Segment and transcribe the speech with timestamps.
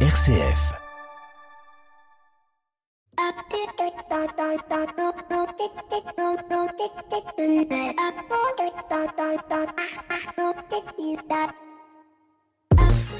[0.00, 0.76] RCF.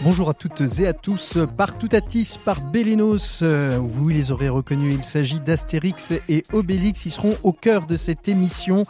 [0.03, 1.38] Bonjour à toutes et à tous.
[1.56, 7.06] Par Toutatis, par Bélénos, euh, vous les aurez reconnus, il s'agit d'Astérix et Obélix.
[7.06, 8.85] Ils seront au cœur de cette émission.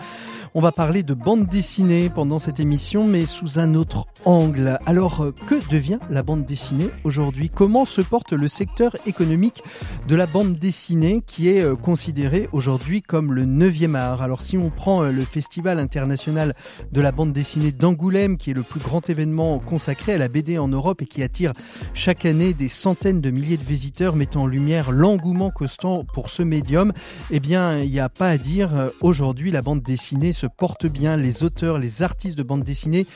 [0.55, 4.79] On va parler de bande dessinée pendant cette émission, mais sous un autre angle.
[4.87, 7.51] Alors, euh, que devient la bande dessinée aujourd'hui?
[7.51, 9.63] Comment se porte le secteur économique
[10.09, 14.23] de la bande dessinée qui est euh, considéré aujourd'hui comme le neuvième art?
[14.23, 16.55] Alors, si on prend le Festival international
[16.91, 20.59] de la bande dessinée d'Angoulême, qui est le plus grand événement consacré à la BD
[20.59, 21.53] en Europe et qui attire
[21.95, 26.43] chaque année des centaines de milliers de visiteurs, mettant en lumière l'engouement constant pour ce
[26.43, 26.93] médium,
[27.31, 28.91] eh bien, il n'y a pas à dire.
[29.01, 31.17] Aujourd'hui, la bande dessinée se porte bien.
[31.17, 33.07] Les auteurs, les artistes de bande dessinée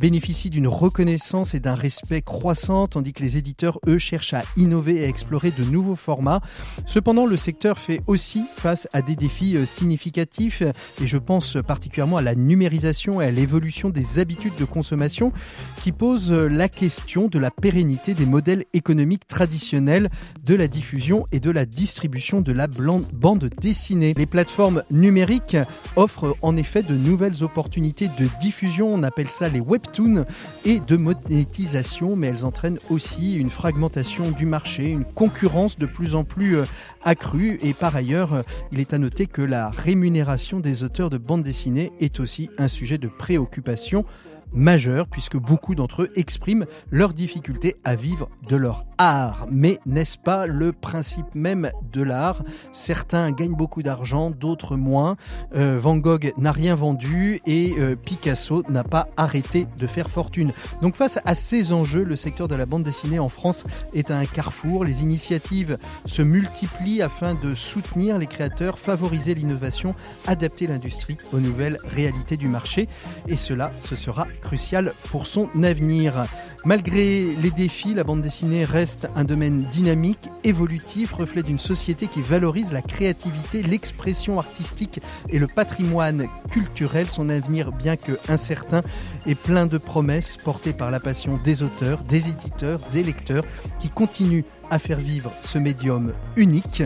[0.00, 4.96] bénéficient d'une reconnaissance et d'un respect croissant, tandis que les éditeurs, eux, cherchent à innover
[4.96, 6.40] et à explorer de nouveaux formats.
[6.86, 12.16] Cependant, le secteur fait aussi face à des défis euh, significatifs, et je pense particulièrement
[12.16, 15.32] à la numérisation et à l'évolution des habitudes de consommation
[15.76, 20.10] qui posent euh, la question de la pérennité des modèles économiques traditionnels
[20.44, 24.14] de la diffusion et de la distribution de la bande dessinée.
[24.16, 25.56] Les plateformes numériques
[25.96, 30.24] offrent en effet de nouvelles opportunités de diffusion, on appelle ça les webtoons,
[30.64, 36.14] et de monétisation, mais elles entraînent aussi une fragmentation du marché, une concurrence de plus
[36.14, 36.64] en plus euh,
[37.04, 38.42] accrue, et par ailleurs, euh,
[38.72, 42.68] il est à noter que la rémunération des auteurs de bande dessinée est aussi un
[42.68, 44.04] sujet de préoccupation
[44.52, 49.46] majeur puisque beaucoup d'entre eux expriment leur difficulté à vivre de leur art.
[49.50, 52.42] Mais n'est-ce pas le principe même de l'art?
[52.72, 55.16] Certains gagnent beaucoup d'argent, d'autres moins.
[55.54, 60.52] Euh, Van Gogh n'a rien vendu et euh, Picasso n'a pas arrêté de faire fortune.
[60.82, 64.18] Donc face à ces enjeux, le secteur de la bande dessinée en France est à
[64.18, 64.84] un carrefour.
[64.84, 69.94] Les initiatives se multiplient afin de soutenir les créateurs, favoriser l'innovation,
[70.26, 72.88] adapter l'industrie aux nouvelles réalités du marché.
[73.28, 76.24] Et cela, ce sera crucial pour son avenir.
[76.64, 82.20] Malgré les défis, la bande dessinée reste un domaine dynamique, évolutif, reflet d'une société qui
[82.20, 87.08] valorise la créativité, l'expression artistique et le patrimoine culturel.
[87.08, 88.82] Son avenir, bien que incertain,
[89.26, 93.44] est plein de promesses portées par la passion des auteurs, des éditeurs, des lecteurs
[93.78, 96.82] qui continuent à faire vivre ce médium unique.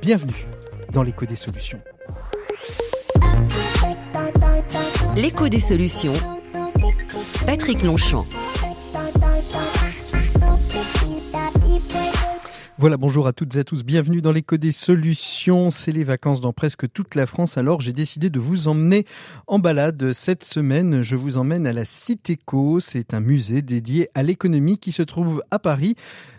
[0.00, 0.46] Bienvenue
[0.92, 1.80] dans l'écho des solutions.
[5.16, 6.14] L'écho des solutions
[7.46, 8.26] Patrick Longchamp.
[12.82, 15.70] Voilà, bonjour à toutes et à tous, bienvenue dans l'écho des solutions.
[15.70, 19.06] C'est les vacances dans presque toute la France, alors j'ai décidé de vous emmener
[19.46, 21.00] en balade cette semaine.
[21.00, 25.44] Je vous emmène à la Citéco, c'est un musée dédié à l'économie qui se trouve
[25.52, 25.94] à Paris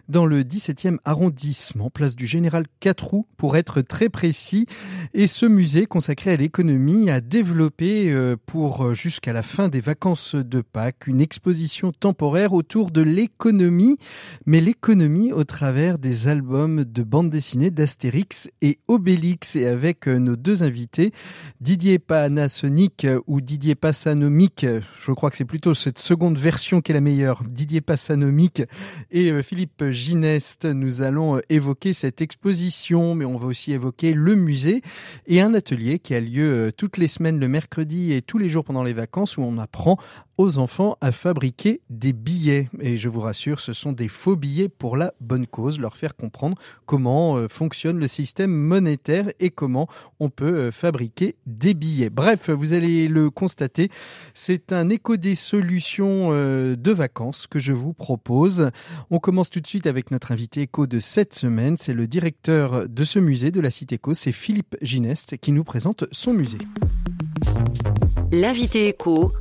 [0.09, 4.65] dans le 17e arrondissement, place du Général Catroux pour être très précis.
[5.13, 9.79] Et ce musée consacré à l'économie a développé euh, pour euh, jusqu'à la fin des
[9.79, 13.97] vacances de Pâques une exposition temporaire autour de l'économie,
[14.45, 20.17] mais l'économie au travers des albums de bande dessinée d'Astérix et Obélix et avec euh,
[20.17, 21.13] nos deux invités,
[21.61, 24.65] Didier Panasonic ou Didier Passanomic,
[25.01, 28.63] je crois que c'est plutôt cette seconde version qui est la meilleure, Didier Passanomic
[29.11, 34.35] et Philippe Gineste, nous allons euh, évoquer cette exposition, mais on va aussi évoquer le
[34.35, 34.81] musée
[35.27, 38.49] et un atelier qui a lieu euh, toutes les semaines le mercredi et tous les
[38.49, 39.97] jours pendant les vacances où on apprend
[40.37, 42.67] aux enfants à fabriquer des billets.
[42.81, 46.15] Et je vous rassure, ce sont des faux billets pour la bonne cause, leur faire
[46.15, 49.87] comprendre comment euh, fonctionne le système monétaire et comment
[50.19, 52.09] on peut fabriquer des billets.
[52.09, 53.89] Bref, vous allez le constater,
[54.33, 58.71] c'est un écho des solutions de vacances que je vous propose.
[59.11, 61.77] On commence tout de suite avec notre invité éco de cette semaine.
[61.77, 65.63] C'est le directeur de ce musée de la Cité Éco, c'est Philippe Gineste qui nous
[65.63, 66.57] présente son musée.
[68.31, 69.31] L'invité éco,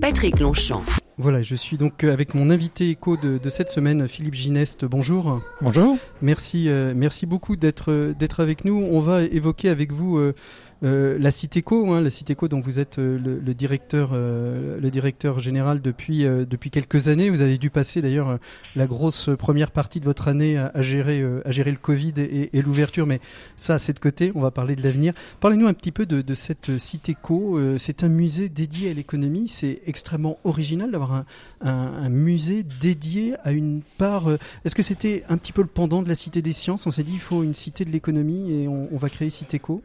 [0.00, 0.82] Patrick Longchamp.
[1.16, 4.84] Voilà, je suis donc avec mon invité éco de, cette semaine, Philippe Gineste.
[4.84, 5.40] Bonjour.
[5.60, 5.96] Bonjour.
[6.22, 8.74] Merci, euh, merci beaucoup d'être d'être avec nous.
[8.74, 10.34] On va évoquer avec vous euh,
[10.84, 15.38] euh, la Citéco, hein, la Citéco dont vous êtes euh, le, directeur, euh, le directeur
[15.38, 17.30] général depuis depuis quelques années.
[17.30, 18.38] Vous avez dû passer d'ailleurs
[18.76, 23.06] la grosse première partie de votre année à, gérer à gérer le Covid et, l'ouverture,
[23.06, 23.20] mais
[23.56, 24.32] ça c'est de côté.
[24.34, 25.14] On va parler de l'avenir.
[25.40, 27.58] Parlez-nous un petit peu de, cette Citéco.
[27.78, 29.48] c'est un musée dédié à l'économie.
[29.48, 31.24] C'est extrêmement original d'avoir
[31.62, 34.28] un, musée dédié à une part.
[34.64, 36.86] Est-ce que c'était un petit peu le pendant de la Cité des sciences?
[36.86, 39.82] On s'est dit il faut une cité de l'économie et on, on va créer Citéco.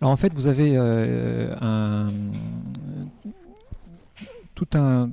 [0.00, 2.08] Alors en fait, vous avez euh,
[4.54, 5.10] toute un,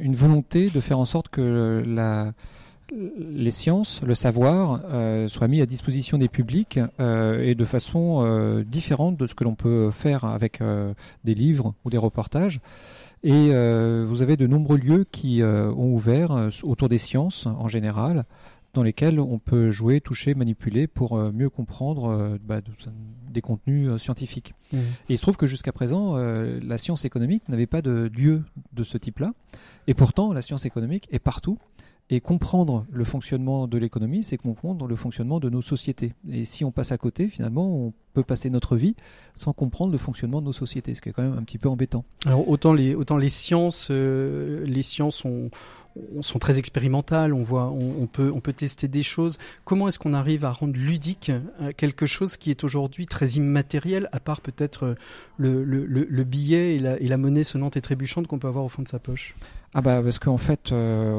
[0.00, 1.84] une volonté de faire en sorte que
[2.90, 8.64] les sciences, le savoir euh, soient mis à disposition des publics euh, et de façon
[8.66, 10.62] différente de ce que l'on peut faire avec
[11.24, 12.60] des livres ou des reportages.
[13.24, 18.24] Et vous avez de nombreux lieux qui ont ouvert autour des sciences en général,
[18.74, 22.60] dans lesquels on peut jouer, toucher, manipuler pour mieux comprendre bah,
[23.30, 24.54] des contenus scientifiques.
[24.72, 24.76] Mmh.
[24.76, 28.42] Et il se trouve que jusqu'à présent, la science économique n'avait pas de lieu
[28.72, 29.32] de ce type-là.
[29.86, 31.58] Et pourtant, la science économique est partout.
[32.10, 36.12] Et comprendre le fonctionnement de l'économie, c'est comprendre le fonctionnement de nos sociétés.
[36.30, 38.94] Et si on passe à côté, finalement, on peut passer notre vie
[39.34, 41.68] sans comprendre le fonctionnement de nos sociétés, ce qui est quand même un petit peu
[41.68, 42.04] embêtant.
[42.26, 45.50] Alors autant les autant les sciences, euh, les sciences ont
[46.22, 49.38] sont très expérimentales, on voit, on, peut, on peut tester des choses.
[49.64, 51.30] Comment est-ce qu'on arrive à rendre ludique
[51.60, 54.94] euh, quelque chose qui est aujourd'hui très immatériel, à part peut-être euh,
[55.38, 58.64] le, le, le, billet et la, et la, monnaie sonnante et trébuchante qu'on peut avoir
[58.64, 59.34] au fond de sa poche?
[59.74, 61.12] Ah bah parce qu'en fait, euh,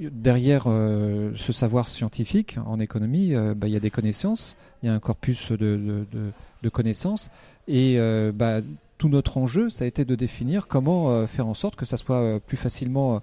[0.00, 4.94] derrière ce savoir scientifique en économie, bah, il y a des connaissances, il y a
[4.94, 6.30] un corpus de, de, de,
[6.62, 7.30] de connaissances,
[7.68, 7.98] et
[8.34, 8.60] bah,
[9.02, 11.96] tout notre enjeu, ça a été de définir comment euh, faire en sorte que ça
[11.96, 13.18] soit euh, plus facilement euh,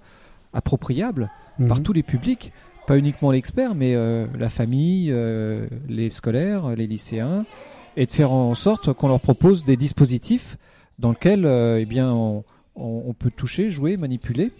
[0.52, 1.30] appropriable
[1.68, 1.82] par mhm.
[1.82, 2.52] tous les publics,
[2.86, 5.14] pas uniquement l'expert, mais la famille,
[5.88, 7.44] les scolaires, les lycéens,
[7.96, 10.56] et de faire en sorte qu'on leur propose des dispositifs
[10.98, 12.12] dans lesquels eh bien,
[12.74, 14.52] on, peut toucher, jouer, manipuler.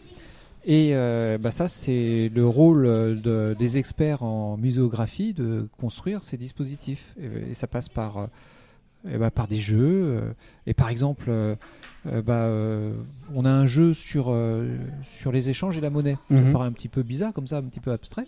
[0.64, 0.92] Et
[1.40, 3.18] bah ça, c'est le rôle
[3.58, 7.14] des experts en muséographie de construire ces dispositifs.
[7.20, 8.28] Et, et ça passe par
[9.04, 10.04] ben, par des jeux.
[10.04, 10.32] Euh,
[10.66, 11.54] et par exemple, euh,
[12.06, 12.48] euh, bah,
[13.34, 14.36] on a un jeu sur,
[15.02, 16.18] sur les échanges et la monnaie.
[16.30, 16.52] Ça mhm.
[16.52, 18.26] paraît un petit peu bizarre, comme ça, un petit peu abstrait.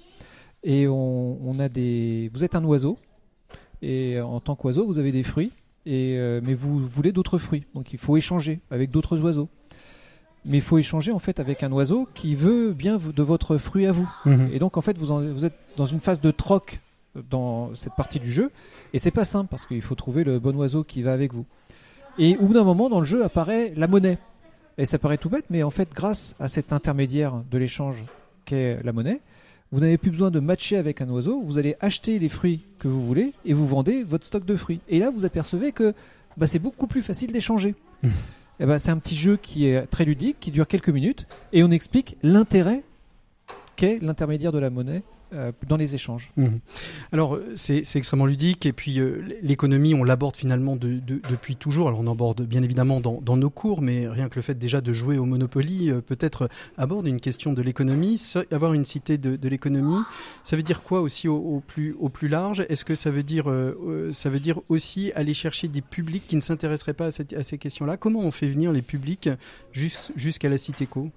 [0.65, 2.31] Et on, on a des.
[2.33, 2.99] Vous êtes un oiseau,
[3.83, 5.51] et en tant qu'oiseau, vous avez des fruits,
[5.87, 7.65] et, mais vous voulez d'autres fruits.
[7.75, 9.49] Donc il faut échanger avec d'autres oiseaux.
[10.45, 13.87] Mais il faut échanger en fait avec un oiseau qui veut bien de votre fruit
[13.87, 14.11] à vous.
[14.27, 14.51] Mhm.
[14.53, 16.81] Et donc en fait, vous, vous êtes dans une phase de troc
[17.31, 18.51] dans cette partie du jeu.
[18.93, 21.45] Et c'est pas simple parce qu'il faut trouver le bon oiseau qui va avec vous.
[22.19, 24.19] Et au bout d'un moment, dans le jeu apparaît la monnaie.
[24.79, 28.05] Et ça paraît tout bête, mais en fait, grâce à cet intermédiaire de l'échange
[28.45, 29.21] qu'est la monnaie,
[29.71, 31.43] vous n'avez plus besoin de matcher avec un oiseau.
[31.43, 34.81] Vous allez acheter les fruits que vous voulez et vous vendez votre stock de fruits.
[34.89, 35.95] Et là, vous apercevez que
[36.37, 37.75] bah, c'est beaucoup plus facile d'échanger.
[38.61, 41.63] Et bah, c'est un petit jeu qui est très ludique, qui dure quelques minutes, et
[41.65, 42.83] on explique l'intérêt
[43.77, 45.03] qu'est l'intermédiaire de la monnaie
[45.67, 46.33] dans les échanges.
[46.37, 46.61] Mhm.
[47.13, 51.89] Alors c'est extrêmement ludique et puis euh, l'économie on l'aborde finalement de, depuis toujours.
[51.89, 54.93] Alors on aborde bien évidemment dans, nos cours, mais rien que le fait déjà de
[54.93, 58.21] jouer au Monopoly euh, peut-être aborde une question de l'économie.
[58.51, 60.01] Avoir une cité de, l'économie,
[60.45, 62.65] ça veut dire quoi aussi au, plus au plus large?
[62.69, 63.45] Est-ce que ça veut dire
[64.13, 67.59] ça veut dire aussi aller chercher des publics qui ne s'intéresseraient pas à, à ces
[67.59, 67.97] questions-là?
[67.97, 69.29] Comment on fait venir les publics
[69.73, 71.11] jusqu'à la cité co?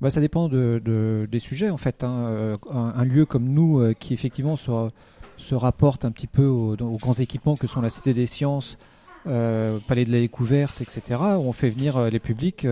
[0.00, 2.04] Bah, Ça dépend de, des sujets en fait.
[2.04, 2.26] Hein.
[2.28, 7.12] Euh, un, lieu comme nous euh, qui effectivement se, rapporte un petit peu aux, grands
[7.12, 8.78] équipements que sont la Cité des Sciences,
[9.26, 11.20] euh, Palais de la Découverte, etc.
[11.38, 12.66] On fait venir les publics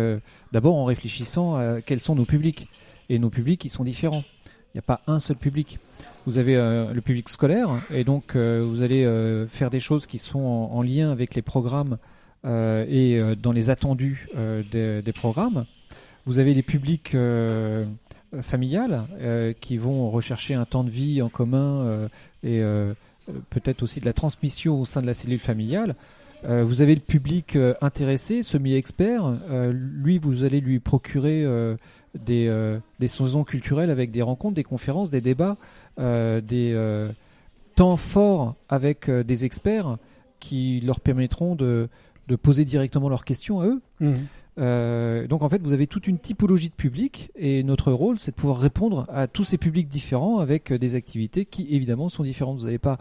[0.53, 2.69] d'abord en réfléchissant à quels sont nos publics.
[3.11, 4.25] Et nos publics, ils sont différents.
[4.47, 5.79] Il n'y a pas un seul public.
[6.27, 9.05] Vous avez le public scolaire et donc vous allez
[9.49, 11.99] faire des choses qui sont en, lien avec les programmes
[12.45, 14.27] et dans les attendus
[14.73, 15.67] des, programmes.
[16.27, 17.85] Vous avez les publics euh,
[18.41, 22.09] familiales euh, qui vont rechercher un temps de vie en commun euh,
[22.43, 22.63] et
[23.51, 25.95] peut-être aussi de la transmission au sein de la cellule familiale.
[26.47, 29.33] vous avez le public intéressé, semi-expert.
[29.73, 31.47] lui, vous allez lui procurer
[32.15, 35.57] des, des saisons culturelles avec des rencontres, des conférences, des débats,
[35.97, 37.03] des
[37.77, 39.97] temps forts avec des experts
[40.39, 41.89] qui leur permettront de,
[42.43, 43.81] poser directement leurs questions à eux.
[44.01, 44.13] Mmh.
[44.59, 48.31] Euh, donc en fait, vous avez toute une typologie de public et notre rôle, c'est
[48.31, 52.23] de pouvoir répondre à tous ces publics différents avec euh, des activités qui évidemment sont
[52.23, 52.59] différentes.
[52.59, 52.99] Vous n'allez pas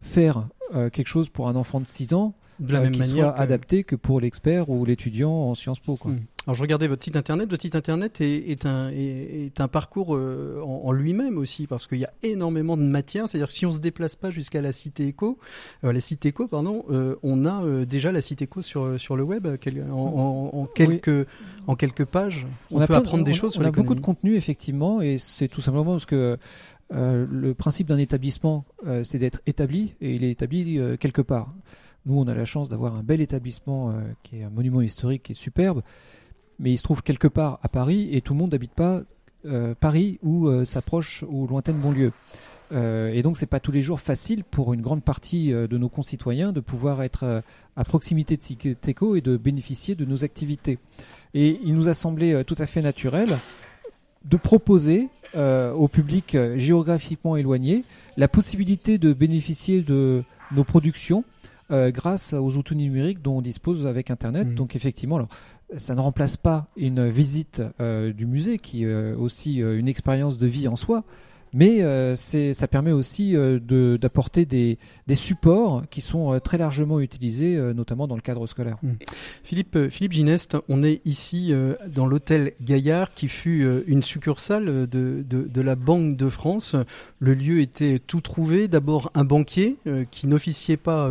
[0.00, 3.34] faire euh, quelque chose pour un enfant de 6 ans de la même qui manière
[3.34, 5.96] soit adapté que pour l'expert ou l'étudiant en Sciences Po.
[5.96, 6.12] Quoi.
[6.12, 6.20] Mmh.
[6.46, 7.48] Alors je regardais votre site internet.
[7.48, 11.98] Votre site internet est, est un, est, un parcours euh, en, lui-même aussi parce qu'il
[11.98, 13.28] y a énormément de matière.
[13.28, 15.38] C'est-à-dire que si on se déplace pas jusqu'à la cité éco,
[15.84, 19.22] euh, la cité éco, pardon, euh, on a déjà la cité éco sur sur le
[19.22, 19.46] web
[19.90, 21.26] en, en, quelques
[21.66, 22.46] en quelques pages.
[22.70, 23.56] On, peut apprendre des choses.
[23.58, 26.36] On a beaucoup de contenu effectivement et c'est tout simplement parce que
[26.90, 28.64] le principe d'un établissement,
[29.02, 31.54] c'est d'être établi et il est établi quelque part.
[32.06, 35.32] Nous, on a la chance d'avoir un bel établissement qui est un monument historique qui
[35.32, 35.82] est superbe
[36.58, 39.02] mais il se trouve quelque part à Paris et tout le monde n'habite pas
[39.46, 42.12] euh, Paris ou euh, sa proche ou lointaine banlieue.
[42.72, 45.88] Euh, et donc c'est pas tous les jours facile pour une grande partie de nos
[45.88, 47.42] concitoyens de pouvoir être
[47.76, 50.78] à proximité de Citeco et de bénéficier de nos activités.
[51.34, 53.36] Et il nous a semblé tout à fait naturel
[54.24, 57.84] de proposer au public géographiquement éloigné
[58.16, 61.24] la possibilité de bénéficier de nos productions
[61.70, 64.48] grâce aux outils numériques dont on dispose avec Internet.
[64.48, 64.54] Mmh.
[64.54, 65.28] Donc effectivement, alors,
[65.76, 70.68] ça ne remplace pas une visite du musée qui est aussi une expérience de vie
[70.68, 71.04] en soi,
[71.54, 73.60] mais euh, ça permet aussi euh,
[73.96, 78.76] d'apporter des, des, supports qui sont euh, très largement utilisés, notamment dans le cadre scolaire.
[78.82, 78.92] Mmh.
[79.44, 81.52] Philippe, Philippe Gineste, on est ici
[81.86, 86.74] dans l'hôtel Gaillard, qui fut une succursale de, de, de, la Banque de France.
[87.20, 88.66] Le lieu était tout trouvé.
[88.66, 89.76] D'abord un banquier
[90.10, 91.08] qui n'officiait pas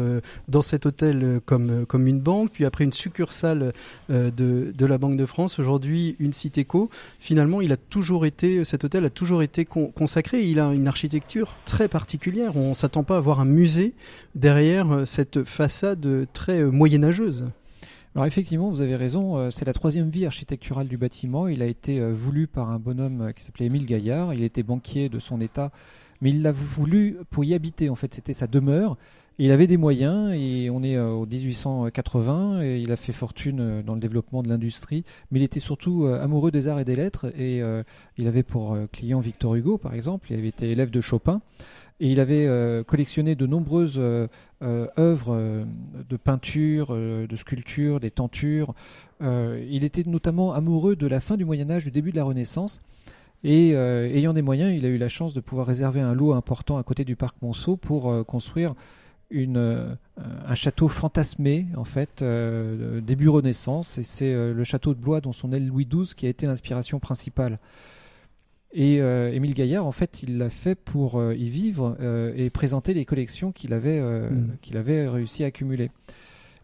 [0.50, 3.72] dans cet hôtel comme, comme une banque, puis après une succursale
[4.10, 4.32] de,
[4.76, 5.60] de la Banque de France.
[5.60, 6.90] Aujourd'hui, une Citéco.
[7.20, 11.54] Finalement, il a toujours été, cet hôtel a toujours été consacré il a une architecture
[11.66, 12.58] très particulière.
[12.58, 13.94] On ne s'attend pas à voir un musée
[14.36, 17.46] derrière euh, cette façade très euh, moyenâgeuse.
[18.16, 21.48] Alors effectivement, vous avez raison, euh, c'est la troisième vie architecturale du bâtiment.
[21.48, 24.34] Il a été voulu par un bonhomme qui s'appelait Émile Gaillard.
[24.34, 25.72] Il était banquier de son état,
[26.24, 27.92] mais il l'a voulu pour y habiter.
[27.92, 28.98] En fait, c'était sa demeure
[29.40, 33.82] il avait des moyens et on est au 1880 et il a fait fortune euh,
[33.82, 36.96] dans le développement de l'industrie, mais il était surtout euh, amoureux des arts et des
[36.96, 37.84] lettres et euh,
[38.18, 41.42] il avait pour client Victor Hugo par exemple, il avait été élève de Chopin
[42.00, 42.50] et il avait
[42.86, 44.02] collectionné de nombreuses
[44.62, 45.66] œuvres
[46.10, 48.74] de peinture, de sculpture, des tentures.
[49.22, 52.82] il était notamment amoureux de la fin du Moyen Âge, du début de la Renaissance.
[53.44, 56.78] Et ayant des moyens, il a eu la chance de pouvoir réserver un lot important
[56.78, 58.74] à côté du parc Monceau pour construire
[59.34, 64.94] une, euh, un château fantasmé, en fait, euh, début Renaissance, et c'est euh, le château
[64.94, 67.60] de Blois, dont son aile Louis XII, qui a été l'inspiration principale.
[68.76, 71.96] Et Émile Gaillard, en fait, il l'a fait pour y vivre
[72.36, 74.58] et présenter les collections qu'il avait, mmh.
[74.64, 75.92] qu'il avait réussi à accumuler.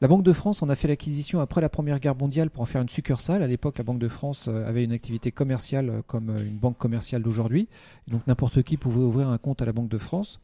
[0.01, 2.65] La Banque de France en a fait l'acquisition après la Première Guerre mondiale pour en
[2.65, 3.43] faire une succursale.
[3.43, 6.55] À l'époque, la Banque de France euh, avait une activité commerciale euh, comme euh, une
[6.57, 7.67] banque commerciale d'aujourd'hui.
[8.07, 10.39] Donc n'importe qui pouvait ouvrir un compte à la Banque de France.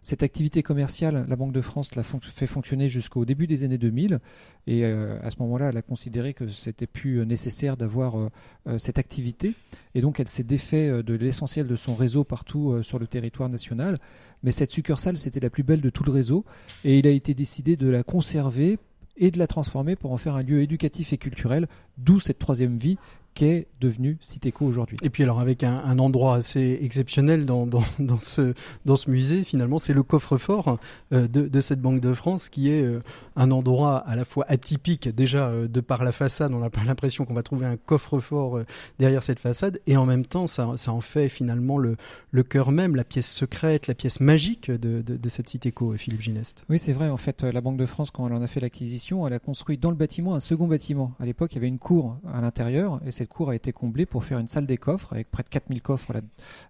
[0.00, 4.20] Cette activité commerciale, la Banque de France l'a fait fonctionner jusqu'au début des années 2000.
[4.68, 8.30] Et à ce moment-là, elle a considéré que c'était plus nécessaire d'avoir
[8.78, 9.54] cette activité.
[9.94, 13.98] Et donc elle s'est défait de l'essentiel de son réseau partout sur le territoire national.
[14.42, 16.44] Mais cette succursale, c'était la plus belle de tout le réseau.
[16.82, 18.78] Et il a été décidé de la conserver
[19.20, 22.78] et de la transformer pour en faire un lieu éducatif et culturel, d'où cette troisième
[22.78, 22.98] vie
[23.40, 24.98] qu'est devenu Citéco aujourd'hui.
[25.02, 28.52] Et puis alors avec un, endroit assez exceptionnel dans, dans, dans, ce,
[28.84, 30.78] dans ce musée, finalement, c'est le coffre-fort
[31.14, 33.02] euh, de, de, cette Banque de France qui est euh,
[33.36, 37.24] un endroit à la fois atypique, déjà euh, de par la façade, on a l'impression
[37.24, 38.60] qu'on va trouver un coffre-fort
[38.98, 41.96] derrière cette façade, et en même temps, ça, ça en fait finalement le,
[42.32, 46.20] le cœur même, la pièce secrète, la pièce magique de, de, de cette Citéco, Philippe
[46.20, 46.64] Gineste.
[46.68, 49.26] Oui, c'est vrai, en fait, la Banque de France, quand elle en a fait l'acquisition,
[49.26, 51.14] elle a construit dans le bâtiment un second bâtiment.
[51.18, 54.04] À l'époque, il y avait une cour à l'intérieur, et cette cour a été comblée
[54.04, 56.12] pour faire une salle des coffres avec près de 4000 coffres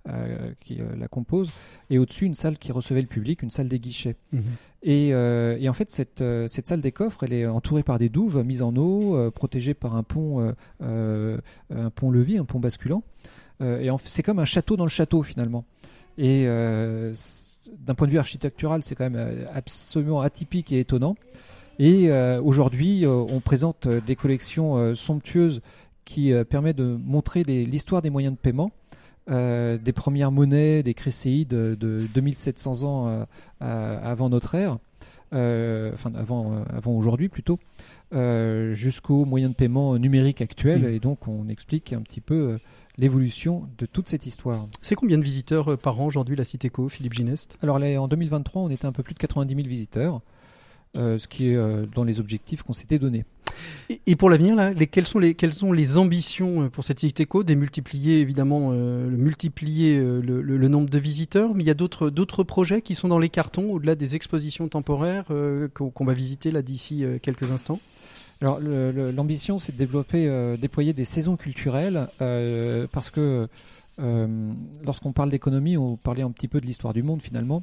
[0.09, 1.51] euh, qui euh, la composent
[1.89, 4.15] et au-dessus une salle qui recevait le public, une salle des guichets.
[4.33, 4.43] Mhm.
[4.87, 8.45] Euh, et, en fait, cette, cette, salle des coffres, elle est entourée par des douves
[8.45, 13.03] mises en eau, protégée par un pont, un pont levis, un pont basculant.
[13.61, 15.65] et c'est comme un château dans le château finalement.
[16.17, 21.17] Et d'un point de vue architectural, c'est quand même absolument atypique et étonnant.
[21.79, 22.11] Et
[22.43, 25.61] aujourd'hui, on présente des collections somptueuses
[26.05, 28.71] qui euh, permet de montrer l'histoire des moyens de paiement.
[29.31, 31.77] Euh, des premières monnaies, des crécéides de,
[32.15, 33.27] 2700 ans
[33.63, 34.79] euh, avant notre ère,
[35.31, 37.61] enfin avant, avant aujourd'hui plutôt,
[38.73, 40.83] jusqu'aux moyens de paiement numériques actuels.
[40.83, 40.95] Mm.
[40.95, 42.57] Et donc on explique un petit peu
[42.99, 44.67] l'évolution de toute cette histoire.
[44.83, 48.71] C'est combien de visiteurs par an aujourd'hui la Citéco, Philippe Gineste Alors en 2023, on
[48.71, 50.23] était un peu plus de 90 000 visiteurs,
[50.97, 53.25] ce qui est dans les objectifs qu'on s'était donnés.
[54.07, 54.57] Et, pour l'avenir,
[54.91, 60.89] quelles, sont les, ambitions euh, pour cette Citéco Démultiplier, évidemment, euh, multiplier euh, le, nombre
[60.89, 64.15] de visiteurs, mais il y a d'autres, projets qui sont dans les cartons, au-delà des
[64.15, 65.27] expositions temporaires
[65.75, 67.81] qu'on, va visiter là d'ici quelques instants?
[68.41, 72.09] L'ambition, c'est de développer, déployer des saisons culturelles,
[72.93, 73.49] parce que
[74.85, 77.63] lorsqu'on parle d'économie, on parlait un petit peu de l'histoire du monde finalement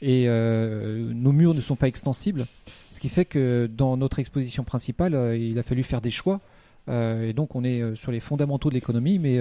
[0.00, 2.46] et euh, nos murs ne sont pas extensibles,
[2.90, 6.40] ce qui fait que dans notre exposition principale, euh, il a fallu faire des choix.
[6.88, 9.40] Euh, et donc on est sur les fondamentaux de l'économie, mais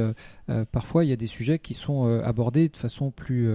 [0.71, 3.47] parfois il y a des sujets qui sont abordés de façon plus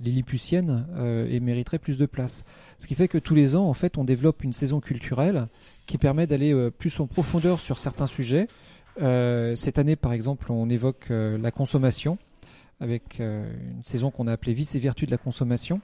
[0.00, 0.86] lilliputienne
[1.30, 2.44] et mériteraient plus de place.
[2.80, 5.46] Ce qui fait que tous les ans, en fait, on développe une saison culturelle
[5.86, 8.48] qui permet d'aller plus en profondeur sur certains sujets.
[8.96, 12.18] cette année, par exemple, on évoque la consommation
[12.80, 15.80] avec une saison qu'on a appelée Vice et vertus de la consommation.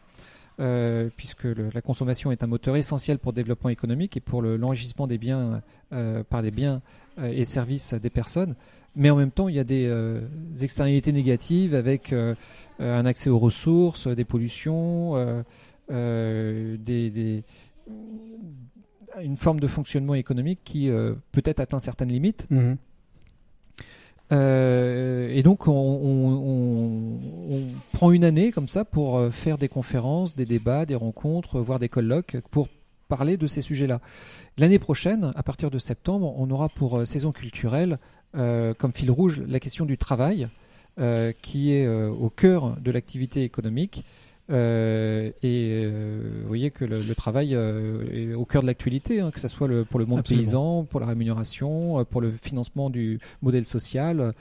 [0.61, 5.07] Euh, puisque la consommation est un moteur essentiel pour le développement économique et pour l'enrichissement
[5.07, 5.63] des biens
[6.29, 6.83] par des biens
[7.23, 8.57] et services des personnes.
[8.97, 9.89] Mais en même temps, il y a des,
[10.61, 12.15] externalités négatives avec
[12.81, 15.45] un accès aux ressources, des pollutions,
[15.89, 17.43] une
[19.37, 20.91] forme de fonctionnement économique qui
[21.33, 22.49] peut-être atteint certaines limites.
[22.51, 22.75] Mmh.
[24.33, 27.19] Euh, et donc, on,
[27.93, 31.79] prend une année comme ça pour euh, faire des conférences, des débats, des rencontres, voire
[31.79, 32.69] des colloques pour
[33.09, 34.01] parler de ces sujets-là.
[34.59, 37.99] L'année prochaine, à partir de septembre, on aura pour euh, saison culturelle
[38.79, 40.49] comme fil rouge la question du travail,
[41.41, 44.05] qui est au cœur de l'activité économique
[44.51, 49.31] euh, et euh, vous voyez que le, travail euh, est au cœur de l'actualité, hein,
[49.31, 53.19] que ce soit le, pour le monde paysan, pour la rémunération, pour le financement du
[53.43, 54.35] modèle social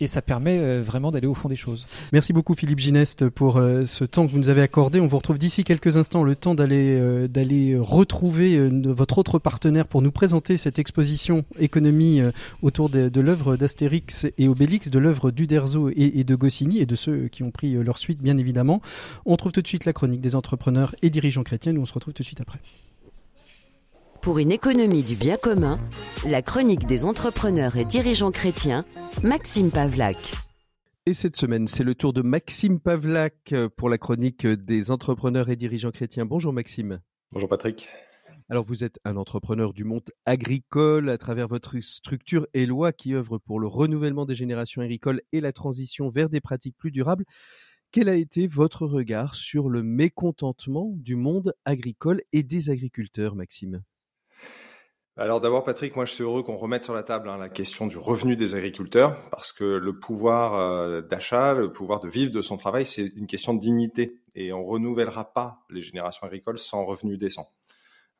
[0.00, 1.86] et ça permet euh, vraiment d'aller au fond des choses.
[2.12, 5.00] Merci beaucoup Philippe Gineste pour euh, ce temps que vous nous avez accordé.
[5.00, 10.02] On vous retrouve d'ici quelques instants, le temps d'aller euh, retrouver votre autre partenaire pour
[10.02, 12.20] nous présenter cette exposition économie
[12.62, 17.28] autour de, l'œuvre d'Astérix et Obélix, de l'œuvre d'Uderzo et, de Goscinny et de ceux
[17.28, 18.80] qui ont pris leur suite bien évidemment.
[19.26, 21.72] On trouve tout de suite la chronique des entrepreneurs et dirigeants chrétiens.
[21.72, 22.58] Nous on se retrouve tout de suite après.
[24.20, 25.78] Pour une économie du bien commun,
[26.28, 28.84] la chronique des entrepreneurs et dirigeants chrétiens,
[29.22, 30.16] Maxime Pavlak.
[31.06, 35.56] Et cette semaine, c'est le tour de Maxime Pavlak pour la chronique des entrepreneurs et
[35.56, 36.26] dirigeants chrétiens.
[36.26, 37.00] Bonjour Maxime.
[37.32, 37.88] Bonjour Patrick.
[38.50, 43.38] Alors vous êtes un entrepreneur du monde agricole à travers votre structure Eloi qui œuvre
[43.38, 47.24] pour le renouvellement des générations agricoles et la transition vers des pratiques plus durables.
[47.92, 53.82] Quel a été votre regard sur le mécontentement du monde agricole et des agriculteurs, Maxime?
[55.18, 57.86] Alors d'abord, Patrick, moi je suis heureux qu'on remette sur la table hein, la question
[57.88, 62.40] du revenu des agriculteurs, parce que le pouvoir euh, d'achat, le pouvoir de vivre de
[62.40, 66.84] son travail, c'est une question de dignité, et on renouvellera pas les générations agricoles sans
[66.84, 67.52] revenu décent.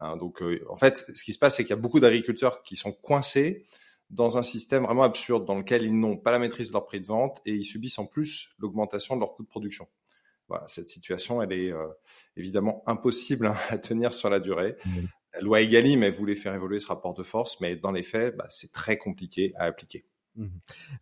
[0.01, 2.63] Hein, donc euh, en fait, ce qui se passe, c'est qu'il y a beaucoup d'agriculteurs
[2.63, 3.67] qui sont coincés
[4.11, 7.01] dans un système vraiment absurde, dans lequel ils n'ont pas la maîtrise de leur prix
[7.01, 9.87] de vente et ils subissent en plus l'augmentation de leur coût de production.
[10.49, 11.87] Voilà, cette situation, elle est euh,
[12.37, 14.77] évidemment impossible hein, à tenir sur la durée.
[15.35, 18.37] La loi Egalim, elle voulait faire évoluer ce rapport de force, mais dans les faits,
[18.37, 20.05] bah, c'est très compliqué à appliquer.
[20.37, 20.47] Mmh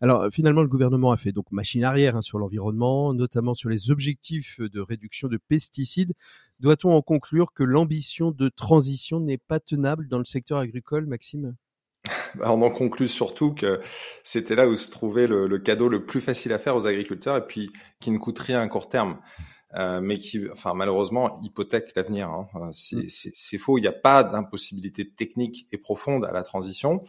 [0.01, 3.91] Alors finalement, le gouvernement a fait donc machine arrière hein, sur l'environnement, notamment sur les
[3.91, 6.13] objectifs de réduction de pesticides.
[6.59, 11.55] Doit-on en conclure que l'ambition de transition n'est pas tenable dans le secteur agricole, Maxime?
[12.35, 13.79] Bah, on en conclut surtout que
[14.21, 17.37] c'était là où se trouvait le, le, cadeau le plus facile à faire aux agriculteurs
[17.37, 19.17] et puis qui ne coûte rien à court terme.
[19.75, 22.29] Euh, mais qui, enfin malheureusement, hypothèque l'avenir.
[22.29, 22.47] Hein.
[22.55, 23.09] Euh, mm.
[23.09, 23.77] C'est faux.
[23.77, 27.03] Il n'y a pas d'impossibilité technique et profonde à la transition.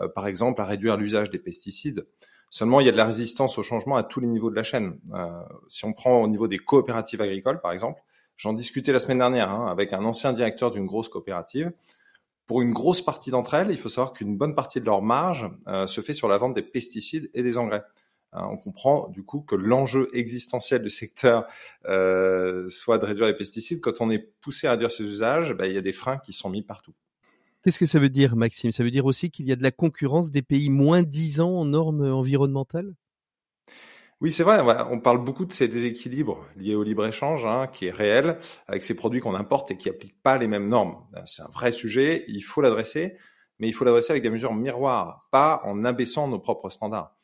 [0.00, 2.06] Euh, par exemple, à réduire l'usage des pesticides.
[2.50, 4.62] Seulement, il y a de la résistance au changement à tous les niveaux de la
[4.62, 4.98] chaîne.
[5.12, 8.00] Euh, si on prend au niveau des coopératives agricoles, par exemple,
[8.36, 11.72] j'en discutais la semaine dernière hein, avec un ancien directeur d'une grosse coopérative.
[12.46, 15.50] Pour une grosse partie d'entre elles, il faut savoir qu'une bonne partie de leur marge
[15.86, 17.82] se fait sur la vente des pesticides et des engrais.
[18.34, 21.46] Hein, on comprend du coup que l'enjeu existentiel du secteur
[21.86, 23.80] euh, soit de réduire les pesticides.
[23.80, 26.32] Quand on est poussé à réduire ces usages, bah, il y a des freins qui
[26.32, 26.94] sont mis partout.
[27.62, 28.72] Qu'est-ce que ça veut dire, Maxime?
[28.72, 31.64] Ça veut dire aussi qu'il y a de la concurrence des pays moins disants en
[31.64, 32.94] normes environnementales?
[34.20, 34.60] Oui, c'est vrai.
[34.90, 38.94] On parle beaucoup de ces déséquilibres liés au libre-échange, hein, qui est réel, avec ces
[38.94, 40.96] produits qu'on importe et qui n'appliquent pas les mêmes normes.
[41.26, 43.16] C'est un vrai sujet, il faut l'adresser,
[43.58, 47.14] mais il faut l'adresser avec des mesures miroirs, pas en abaissant nos propres standards.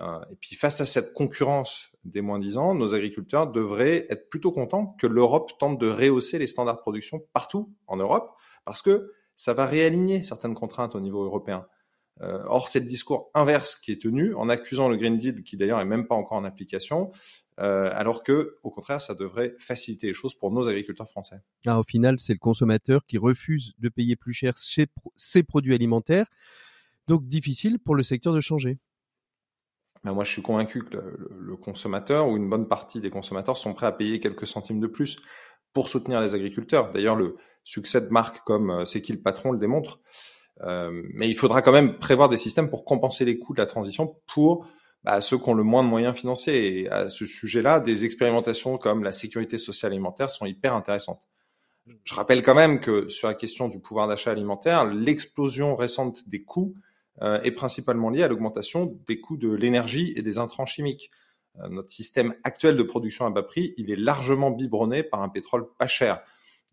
[0.00, 4.30] Euh, et puis face à cette concurrence des moins 10 ans, nos agriculteurs devraient être
[4.30, 8.30] plutôt contents que l'Europe tente de rehausser les standards de production partout en Europe,
[8.64, 11.66] parce que ça va réaligner certaines contraintes au niveau européen.
[12.20, 15.56] Euh, or, c'est le discours inverse qui est tenu en accusant le Green Deal, qui
[15.56, 17.12] d'ailleurs est même pas encore en application,
[17.60, 21.36] euh, alors que, au contraire, ça devrait faciliter les choses pour nos agriculteurs français.
[21.66, 26.26] Ah, au final, c'est le consommateur qui refuse de payer plus cher ses produits alimentaires,
[27.06, 28.78] donc difficile pour le secteur de changer.
[30.04, 33.74] Ben, moi, je suis convaincu que le, consommateur ou une bonne partie des consommateurs sont
[33.74, 35.16] prêts à payer quelques centimes de plus
[35.72, 36.92] pour soutenir les agriculteurs.
[36.92, 40.00] D'ailleurs, le succès de marques comme euh, C'est qui le patron le démontre.
[40.62, 43.66] Euh, mais il faudra quand même prévoir des systèmes pour compenser les coûts de la
[43.66, 44.66] transition pour
[45.04, 46.80] bah, ceux qui ont le moins de moyens financiers.
[46.80, 51.22] Et à ce sujet-là, des expérimentations comme la sécurité sociale alimentaire sont hyper intéressantes.
[52.04, 56.42] Je rappelle quand même que sur la question du pouvoir d'achat alimentaire, l'explosion récente des
[56.42, 56.74] coûts
[57.22, 61.10] euh, est principalement lié à l'augmentation des coûts de l'énergie et des intrants chimiques.
[61.60, 65.28] Euh, notre système actuel de production à bas prix, il est largement biberonné par un
[65.28, 66.20] pétrole pas cher.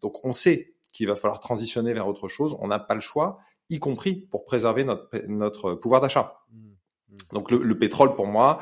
[0.01, 3.39] Donc on sait qu'il va falloir transitionner vers autre chose, on n'a pas le choix,
[3.69, 6.39] y compris pour préserver notre, notre pouvoir d'achat.
[6.51, 7.15] Mmh, mmh.
[7.33, 8.59] Donc le, le, pétrole, pour moi,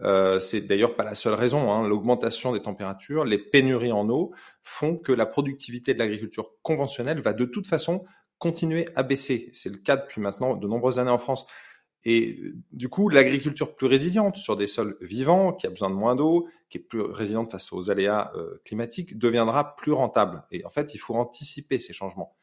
[0.00, 1.70] Euh, c'est d'ailleurs pas la seule raison.
[1.70, 1.86] Hein.
[1.86, 7.32] L'augmentation des températures, les pénuries en eau font que la productivité de l'agriculture conventionnelle va
[7.32, 8.04] de toute façon
[8.44, 9.48] continuer à baisser.
[9.54, 11.46] C'est le cas depuis maintenant de nombreuses années en France.
[12.04, 12.38] Et
[12.72, 16.46] du coup, l'agriculture plus résiliente sur des sols vivants, qui a besoin de moins d'eau,
[16.68, 20.44] qui est plus résiliente face aux aléas euh, climatiques, deviendra plus rentable.
[20.50, 22.36] Et en fait, il faut anticiper ces changements.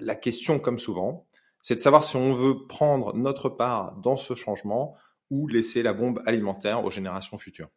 [0.00, 1.28] La question, comme souvent,
[1.60, 4.96] c'est de savoir si on veut prendre notre part dans ce changement
[5.30, 7.70] ou laisser la bombe alimentaire aux générations futures.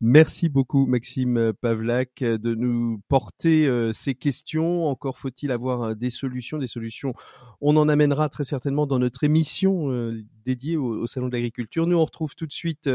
[0.00, 4.86] Merci beaucoup Maxime Pavlak de nous porter euh, ces questions.
[4.86, 7.14] Encore faut-il avoir euh, des solutions, des solutions.
[7.60, 11.86] On en amènera très certainement dans notre émission euh, dédiée au, Salon de l'agriculture.
[11.86, 12.88] Nous on retrouve tout de suite,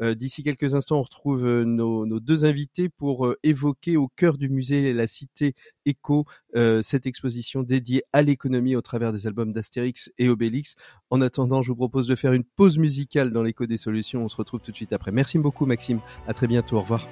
[0.00, 4.92] d'ici quelques instants, on retrouve nos, nos, deux invités pour évoquer au cœur du musée
[4.92, 5.54] la cité
[5.86, 6.26] Éco
[6.82, 10.76] cette exposition dédiée à l'économie au travers des albums d'Astérix et Obélix.
[11.08, 14.24] En attendant, je vous propose de faire une pause musicale dans l'écho des solutions.
[14.24, 15.12] On se retrouve tout de suite après.
[15.12, 16.00] Merci beaucoup Maxime.
[16.26, 16.76] À très bientôt.
[16.76, 17.06] Au revoir.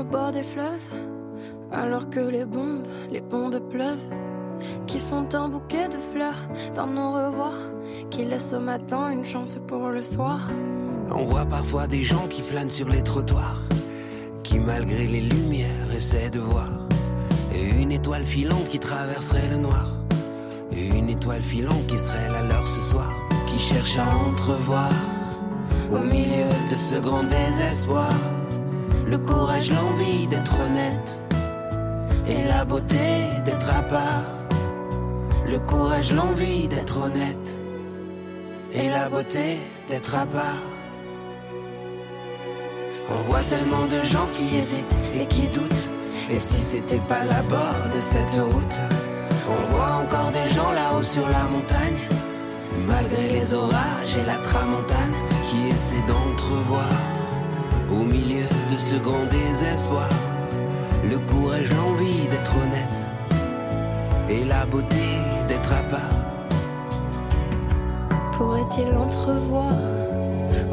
[0.00, 0.88] Au bord des fleuves,
[1.70, 4.08] alors que les bombes, les bombes pleuvent,
[4.86, 7.58] qui font un bouquet de fleurs dans nos revoirs,
[8.10, 10.48] qui laissent au matin une chance pour le soir.
[11.10, 13.60] On voit parfois des gens qui flânent sur les trottoirs,
[14.42, 16.70] qui malgré les lumières essaient de voir,
[17.54, 19.88] une étoile filante qui traverserait le noir.
[20.72, 23.12] Une étoile filante qui serait la leur ce soir,
[23.46, 24.90] qui cherche à entrevoir
[25.90, 28.10] au milieu de ce grand désespoir
[29.12, 31.20] le courage, l'envie d'être honnête
[32.26, 33.08] et la beauté
[33.44, 34.24] d'être à part.
[35.46, 37.48] Le courage, l'envie d'être honnête
[38.72, 40.64] et la beauté d'être à part.
[43.10, 45.88] On voit tellement de gens qui hésitent et qui doutent.
[46.30, 48.78] Et si c'était pas la bord de cette route?
[49.54, 52.00] On voit encore des gens là-haut sur la montagne,
[52.86, 56.94] malgré les orages et la tramontane, qui essaient d'entrevoir,
[57.92, 60.08] au milieu de ce grand désespoir,
[61.10, 62.98] le courage, l'envie d'être honnête,
[64.30, 65.08] et la beauté
[65.48, 66.18] d'être à part.
[68.32, 69.76] Pourrait-il entrevoir,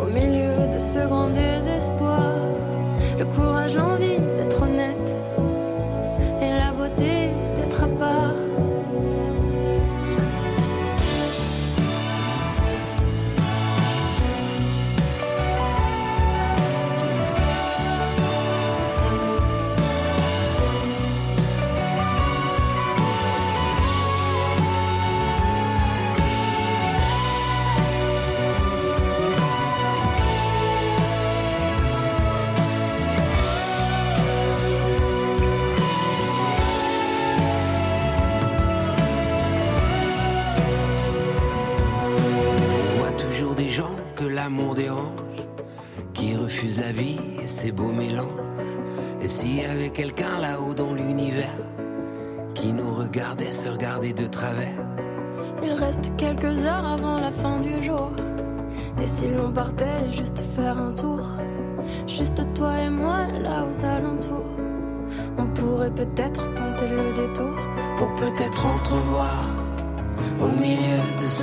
[0.02, 2.36] au milieu de ce grand désespoir,
[3.18, 3.89] le courage, l'envie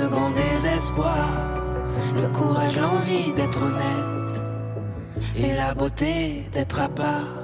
[0.01, 1.57] grand désespoir
[2.15, 4.41] le courage, l'envie d'être honnête
[5.35, 7.43] et la beauté d'être à part.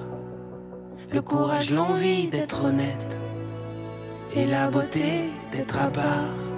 [1.11, 3.19] Le courage, l'envie d'être honnête
[4.35, 6.52] et la beauté d'être à part.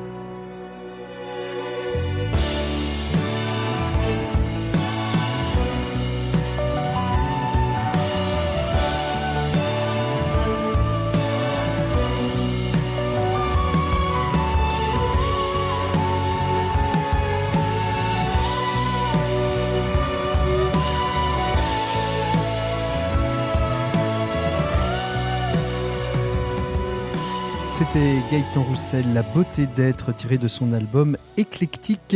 [27.78, 32.16] C'était Gaëtan Roussel, La beauté d'être, tiré de son album Éclectique.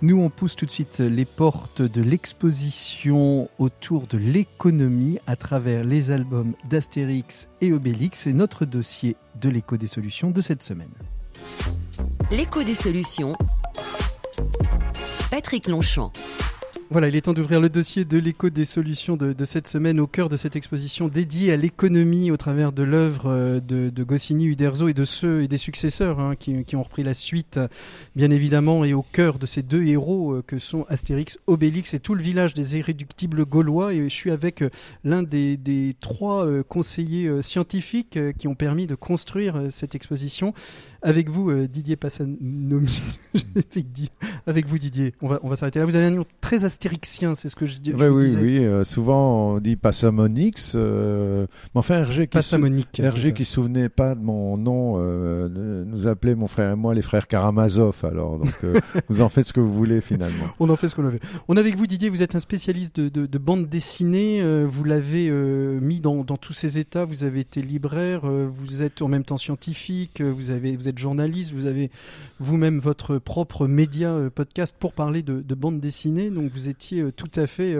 [0.00, 5.82] Nous, on pousse tout de suite les portes de l'exposition autour de l'économie à travers
[5.82, 8.20] les albums d'Astérix et Obélix.
[8.20, 10.92] C'est notre dossier de l'écho des solutions de cette semaine.
[12.30, 13.32] L'écho des solutions.
[15.32, 16.12] Patrick Longchamp.
[16.92, 20.06] Voilà, il est temps d'ouvrir le dossier de l'écho des solutions de, cette semaine au
[20.06, 24.44] cœur de cette exposition dédiée à l'économie au travers de l'œuvre euh, de, de, Goscinny,
[24.44, 27.58] Uderzo et de ceux et des successeurs hein, qui, ont repris la suite,
[28.14, 31.98] bien évidemment, et au cœur de ces deux héros euh, que sont Astérix, Obélix et
[31.98, 33.94] tout le village des irréductibles gaulois.
[33.94, 34.68] Et je suis avec euh,
[35.02, 40.52] l'un des, trois conseillers scientifiques qui ont permis de construire cette exposition.
[41.00, 43.00] Avec vous, Didier Passanomi.
[44.46, 45.14] avec vous, Didier.
[45.22, 45.86] On va, on va s'arrêter là.
[45.86, 48.82] Vous avez un nom très astérixien, c'est ce que je, je oui, oui, Oui, euh,
[48.82, 50.72] souvent on dit Passamonix.
[50.74, 55.84] Euh, mais enfin, Hergé qui, Passamonique, Hergé qui se souvenait pas de mon nom euh,
[55.86, 58.00] nous appelait mon frère et moi les frères Karamazov.
[58.02, 60.46] Alors, donc euh, vous en faites ce que vous voulez finalement.
[60.58, 61.20] On en fait ce qu'on veut.
[61.46, 62.08] On est avec vous, Didier.
[62.08, 64.42] Vous êtes un spécialiste de, de, de bande dessinée.
[64.64, 67.04] Vous l'avez euh, mis dans, dans tous ces états.
[67.04, 68.22] Vous avez été libraire.
[68.26, 70.20] vous êtes en même temps scientifique.
[70.20, 71.52] Vous avez, vous êtes journaliste.
[71.52, 71.92] Vous avez
[72.40, 76.28] vous-même votre propre média podcast pour parler de, de bande dessinée.
[76.30, 77.76] Donc vous étiez tout à fait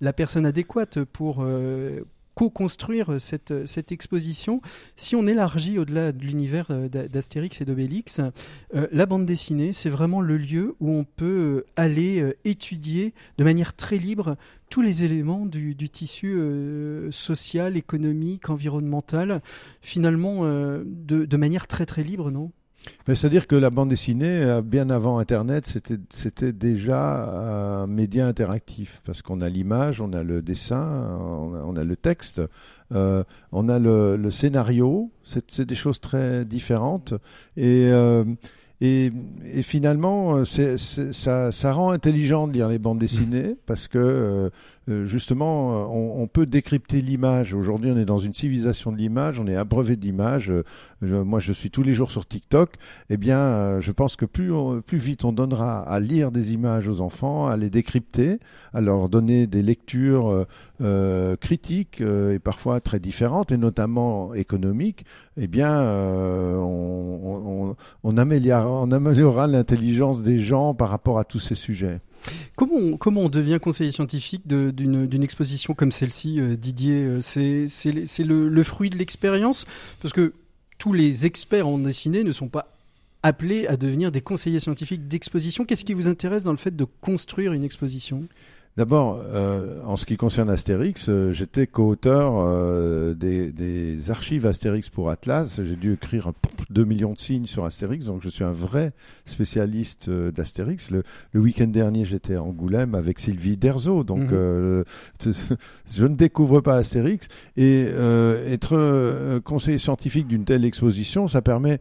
[0.00, 1.44] la personne adéquate pour
[2.34, 4.60] co-construire cette, exposition.
[4.96, 8.20] Si on élargit au-delà de l'univers d'Astérix et d'Obélix,
[8.74, 13.44] euh, la bande dessinée, c'est vraiment le lieu où on peut aller euh, étudier de
[13.44, 14.36] manière très libre
[14.70, 19.42] tous les éléments du, tissu euh, social, économique, environnemental,
[19.82, 22.50] finalement de, de manière très très libre, non?
[23.06, 25.66] C'est-à-dire que la bande dessinée, euh, bien avant Internet,
[26.10, 31.62] c'était, déjà un média interactif, parce qu'on a l'image, on a le dessin, on a,
[31.64, 32.40] on a le texte,
[32.94, 37.14] euh, on a le, le scénario, c'est, c'est, des choses très différentes.
[37.56, 38.24] Et, euh,
[38.84, 39.12] et,
[39.54, 44.50] et, finalement, euh, ça, ça, rend intelligent de lire les bandes dessinées, parce que euh,
[44.88, 47.54] euh, justement, on, on, peut décrypter l'image.
[47.54, 50.52] Aujourd'hui, on est dans une civilisation de l'image, on est abreuvé d'images.
[51.00, 52.74] moi, je suis tous les jours sur TikTok.
[53.08, 54.50] Eh bien, je pense que plus,
[54.84, 58.40] plus vite on donnera à lire des images aux enfants, à les décrypter,
[58.74, 60.44] à leur donner des lectures
[60.82, 65.04] euh, critiques et parfois très différentes, et notamment économiques,
[65.36, 71.24] eh bien, euh, on, on, on, améliore, on améliorera l'intelligence des gens par rapport à
[71.24, 72.00] tous ces sujets.
[72.56, 78.24] Comment on, comment on devient conseiller scientifique d'une exposition comme celle-ci, euh, Didier euh, C'est
[78.24, 79.66] le, le fruit de l'expérience?
[80.00, 80.32] Parce que
[80.78, 82.68] tous les experts en dessinée ne sont pas
[83.22, 85.64] appelés à devenir des conseillers scientifiques d'exposition.
[85.64, 88.24] Qu'est-ce qui vous intéresse dans le fait de construire une exposition?
[88.78, 94.88] D'abord, euh, en ce qui concerne Astérix, euh, j'étais co-auteur euh, des, des, archives Astérix
[94.88, 95.60] pour Atlas.
[95.62, 96.32] J'ai dû écrire
[96.70, 98.92] 2 millions de signes sur Astérix, donc je suis un vrai
[99.26, 100.90] spécialiste euh, d'Astérix.
[100.90, 104.84] Le, le week-end dernier, j'étais à Angoulême avec Sylvie Derzo, donc mmh.
[105.92, 107.28] je ne découvre pas Astérix.
[107.58, 111.78] Et être conseiller scientifique d'une telle exposition, ça permet,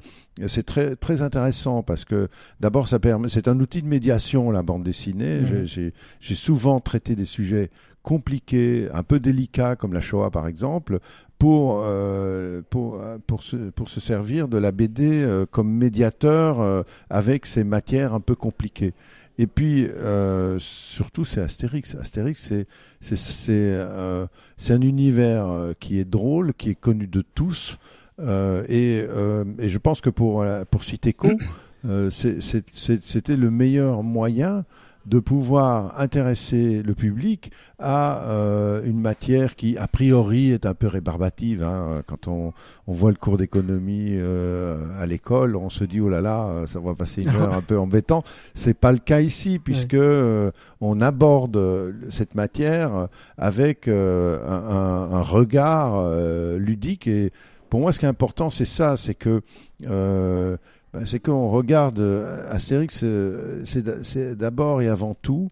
[0.47, 2.27] c'est très très intéressant parce que
[2.59, 5.39] d'abord, ça permet, c'est un outil de médiation la bande dessinée.
[5.39, 5.91] Mmh.
[6.19, 7.69] J'ai souvent traiter des sujets
[8.03, 10.99] compliqués, un peu délicats, comme la Shoah par exemple,
[11.41, 16.61] pour, euh, pour, euh, pour, se, pour se servir de la BD euh, comme médiateur
[16.61, 18.93] euh, avec ces matières un peu compliquées.
[19.39, 19.87] Et puis,
[20.59, 21.95] surtout, c'est Astérix.
[21.95, 22.67] Astérix, c'est
[22.99, 23.75] c'est c'est
[24.55, 27.79] c'est un univers qui est drôle, qui est connu de tous.
[28.19, 31.29] et, et je pense que pour pour Citéco,
[32.11, 34.63] c'était le meilleur moyen
[35.05, 40.87] de pouvoir intéresser le public à euh, une matière qui, a priori, est un peu
[40.87, 41.63] rébarbative.
[41.63, 42.03] Hein.
[42.07, 42.53] Quand on,
[42.87, 46.79] on, voit le cours d'économie euh, à l'école, on se dit oh là là, ça
[46.79, 48.23] va passer une heure un peu embêtant.
[48.53, 51.59] C'est pas le cas ici, puisque euh, on aborde
[52.09, 57.07] cette matière avec euh, un, un, regard euh, ludique.
[57.07, 57.31] Et
[57.69, 59.41] pour moi, ce qui est important, c'est ça, c'est que
[60.93, 65.49] ben, c'est qu'on regarde euh, Astérix, euh, c'est d'abord et avant tout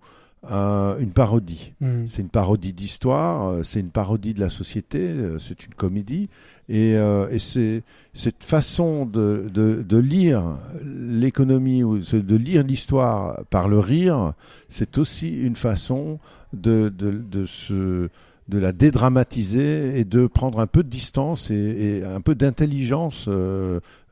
[0.52, 1.74] euh, une parodie.
[1.82, 2.08] Mmh.
[2.08, 6.30] C'est une parodie d'histoire, euh, c'est une parodie de la société, c'est une comédie.
[6.68, 7.82] Et, et c'est
[8.14, 14.34] cette façon de, de, de lire l'économie ou de lire l'histoire par le rire,
[14.68, 16.20] c'est aussi une façon
[16.54, 18.10] de, de, de se
[18.50, 23.30] de la dédramatiser et de prendre un peu de distance et, et un peu d'intelligence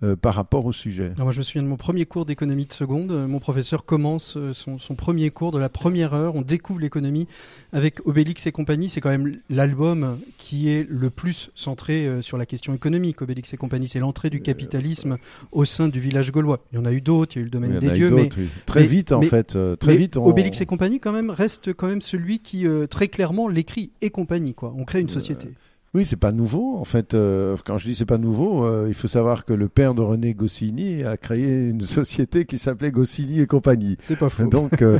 [0.03, 1.11] euh, euh, par rapport au sujet.
[1.15, 3.11] Alors moi, je me souviens de mon premier cours d'économie de seconde.
[3.27, 6.35] Mon professeur commence euh, son, son, premier cours de la première heure.
[6.35, 7.27] On découvre l'économie
[7.73, 8.89] avec Obélix et compagnie.
[8.89, 13.21] C'est quand même l'album qui est le plus centré euh, sur la question économique.
[13.21, 15.17] Obélix et compagnie, c'est l'entrée du capitalisme
[15.51, 16.59] au sein du village gaulois.
[16.71, 17.35] Il y en a eu d'autres.
[17.35, 18.49] Il y a eu le domaine des dieux, mais oui.
[18.65, 19.57] très mais, vite en mais, fait.
[19.79, 20.17] très vite.
[20.17, 20.25] On...
[20.25, 24.53] Obélix et compagnie quand même reste quand même celui qui très clairement l'écrit et compagnie.
[24.53, 24.73] Quoi.
[24.77, 25.49] On crée une société.
[25.97, 26.77] Oui, c'est pas nouveau.
[26.77, 29.67] En fait, euh, quand je dis c'est pas nouveau, euh, il faut savoir que le
[29.67, 33.95] père de René Goscinny a créé une société qui s'appelait Goscinny et compagnie.
[33.97, 34.45] C'est pas faux.
[34.47, 34.99] Donc, euh,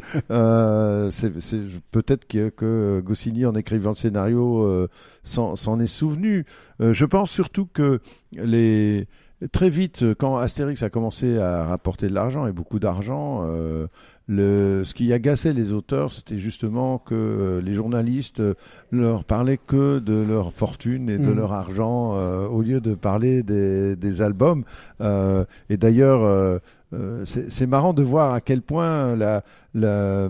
[1.92, 4.88] peut-être que, que Goscinny, en écrivant le scénario,
[5.24, 6.46] s'en est souvenu.
[6.80, 8.00] Je pense surtout que
[8.32, 9.08] les
[9.52, 13.88] très vite, quand Astérix a commencé à rapporter de l'argent et beaucoup d'argent, euh,
[14.28, 18.54] le, ce qui agaçait les auteurs, c'était justement que euh, les journalistes euh,
[18.92, 21.36] leur parlaient que de leur fortune et de Mhm.
[21.38, 24.64] leur argent euh, au lieu de parler des, des albums.
[25.02, 26.60] Euh, et d'ailleurs,
[27.26, 30.30] c'est c'est marrant de voir à quel point la, la,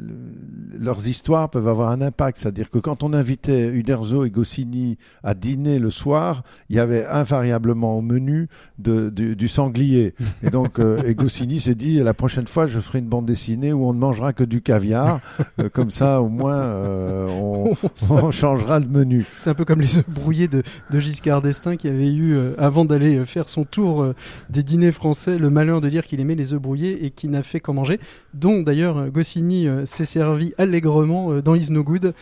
[0.00, 2.36] le- leurs histoires peuvent avoir un impact.
[2.38, 7.06] C'est-à-dire que quand on invitait Uderzo et Goscinny à dîner le soir, il y avait
[7.06, 10.14] invariablement au menu de, du, du sanglier.
[10.42, 13.72] Et donc, euh, et Goscinny s'est dit, la prochaine fois, je ferai une bande dessinée
[13.72, 15.20] où on ne mangera que du caviar.
[15.58, 17.74] Euh, comme ça, au moins, euh, on,
[18.10, 19.26] on changera le menu.
[19.36, 22.54] C'est un peu comme les œufs brouillés de, de Giscard d'Estaing qui avait eu, euh,
[22.58, 24.14] avant d'aller faire son tour
[24.48, 27.42] des dîners français, le malheur de dire qu'il aimait les œufs brouillés et qui n'a
[27.42, 28.00] fait qu'en manger.
[28.32, 32.14] Dont d'ailleurs Goscinny s'est servi allègrement dans Is No Good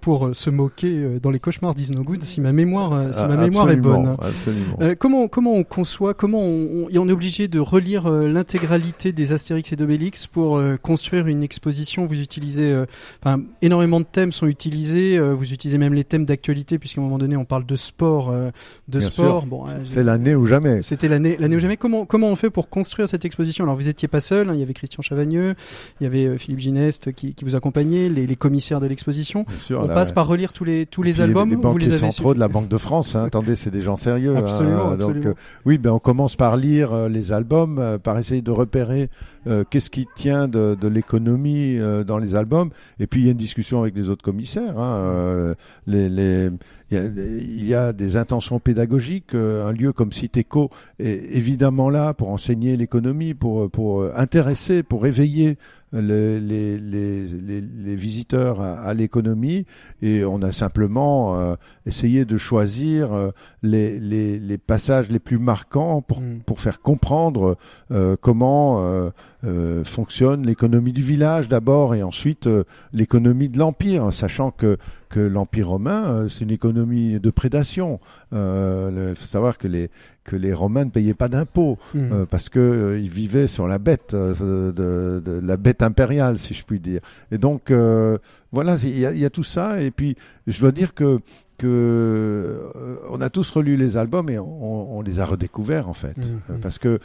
[0.00, 3.36] pour se moquer dans les cauchemars d'Is No Good, si ma mémoire, si ma Ah,
[3.36, 4.16] mémoire est bonne.
[4.20, 4.94] Absolument.
[4.98, 9.32] Comment comment on conçoit comment on, on, et on est obligé de relire l'intégralité des
[9.48, 12.84] Astérix et d'Obélix pour euh, construire une exposition vous utilisez euh,
[13.22, 17.04] enfin énormément de thèmes sont utilisés euh, vous utilisez même les thèmes d'actualité puisqu'à un
[17.04, 18.50] moment donné on parle de sport euh,
[18.88, 19.46] de Bien sport sûr.
[19.48, 20.82] bon C'est l'année ou jamais.
[20.82, 23.64] c'était l'année l'année ou jamais comment comment on fait pour construire cette exposition?
[23.64, 25.54] Alors vous étiez pas seul hein, il y avait Christian Chavagneux
[26.00, 29.46] il y avait euh, Philippe Gineste qui, qui vous accompagnait les, les commissaires de l'exposition
[29.56, 31.92] sûr, on la- passe par relire tous les tous les albums Les, vous banquiers les
[31.94, 33.16] avez centraux de la Banque de France.
[33.16, 33.24] hein.
[33.24, 34.36] Attendez, c'est des gens sérieux.
[34.36, 34.40] hein.
[34.40, 35.26] Absolument, Donc, absolument.
[35.30, 35.34] euh,
[35.64, 39.08] oui, ben on commence par lire les albums, par essayer de repérer
[39.46, 42.70] euh, qu'est-ce qui tient de, l'économie euh, dans les albums?
[42.98, 44.78] Et puis il y a une discussion avec les autres commissaires.
[44.78, 45.54] Hein.
[45.86, 46.50] Euh,
[46.90, 49.34] il, y a, il y a des intentions pédagogiques.
[49.34, 54.82] euh, un lieu comme Citéco est évidemment là pour enseigner l'économie, pour pour euh, intéresser,
[54.82, 55.56] pour éveiller
[55.94, 59.64] les, les, les, les, les visiteurs à, à l'économie
[60.02, 61.54] et on a simplement euh,
[61.86, 63.30] essayé de choisir euh,
[63.62, 66.40] les, les, les passages les plus marquants pour, Mm.
[66.46, 67.56] pour faire comprendre
[67.92, 69.10] euh, comment euh,
[69.44, 74.76] euh, fonctionne l'économie du village d'abord et ensuite euh, l'économie de l'empire, sachant que
[75.08, 78.00] que l'empire romain euh, c'est une économie de prédation.
[78.32, 79.90] Euh, Il faut savoir que les
[80.24, 81.98] que les Romains ne payaient pas d'impôts Mm.
[82.12, 86.38] euh, parce que euh, ils vivaient sur la bête euh, de, de la bête impériale,
[86.38, 87.00] si je puis dire.
[87.32, 88.18] Et donc euh,
[88.52, 89.80] voilà, il y, a, il y a tout ça.
[89.80, 90.16] Et puis
[90.46, 91.20] je dois dire que
[91.56, 95.94] que euh, on a tous relu les albums et on, on les a redécouverts en
[95.94, 96.40] fait, Mhm.
[96.50, 96.98] Euh, parce que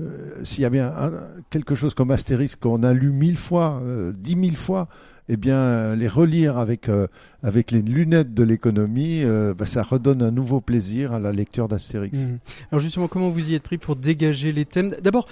[0.00, 1.12] euh, s'il y a bien un-
[1.50, 4.88] quelque chose comme Astérix qu'on a lu mille fois, euh, dix mille fois,
[5.28, 7.06] eh bien euh, les relire avec euh,
[7.42, 11.68] avec les lunettes de l'économie, euh, bah, ça redonne un nouveau plaisir à la lecture
[11.68, 12.18] d'Astérix.
[12.18, 12.38] Mhm.
[12.70, 14.90] Alors justement, comment vous y êtes pris pour dégager les thèmes?
[15.02, 15.26] D'abord,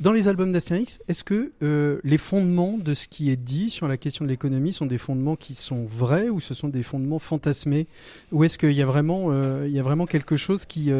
[0.00, 3.86] dans les albums d'Astérix, est-ce que euh, les fondements de ce qui est dit sur
[3.86, 7.20] la question de l'économie sont des fondements qui sont vrais ou ce sont des fondements
[7.20, 7.86] fantasmés?
[8.32, 10.90] Ou est-ce qu'il y a vraiment, euh, y a vraiment quelque chose qui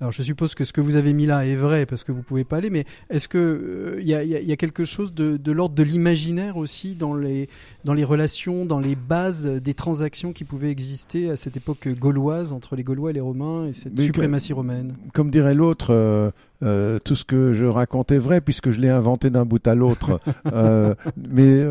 [0.00, 2.22] Alors je suppose que ce que vous avez mis là est vrai parce que vous
[2.22, 5.74] pouvez pas aller, mais est-ce que il y, a, y a- quelque chose de l'ordre
[5.74, 7.48] de l'imaginaire aussi dans les
[7.84, 12.52] dans les relations, dans les bases des transactions qui pouvaient exister à cette époque gauloise
[12.52, 16.30] entre les Gaulois et les Romains et cette Mais suprématie romaine comme dirait l'autre, euh,
[16.62, 19.74] euh, tout ce que je raconte est vrai puisque je l'ai inventé d'un bout à
[19.74, 20.20] l'autre.
[20.52, 21.62] Euh, mais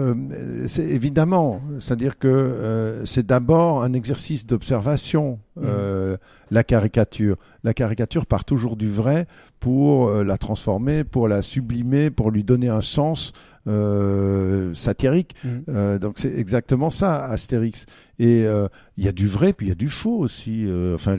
[0.68, 5.40] c'est évidemment, c'est-à-dire que c'est d'abord un exercice d'observation.
[5.62, 6.18] euh,
[6.50, 9.28] La caricature, la caricature part toujours du vrai
[9.60, 13.34] pour la transformer, pour la sublimer, pour lui donner un sens
[13.67, 15.36] euh, satirique.
[15.43, 15.63] Mhm.
[15.69, 17.86] Euh, donc c'est exactement ça, Astérix.
[18.19, 20.65] Et euh, il y a du vrai, puis il y a du faux aussi.
[20.67, 21.17] Euh, enfin,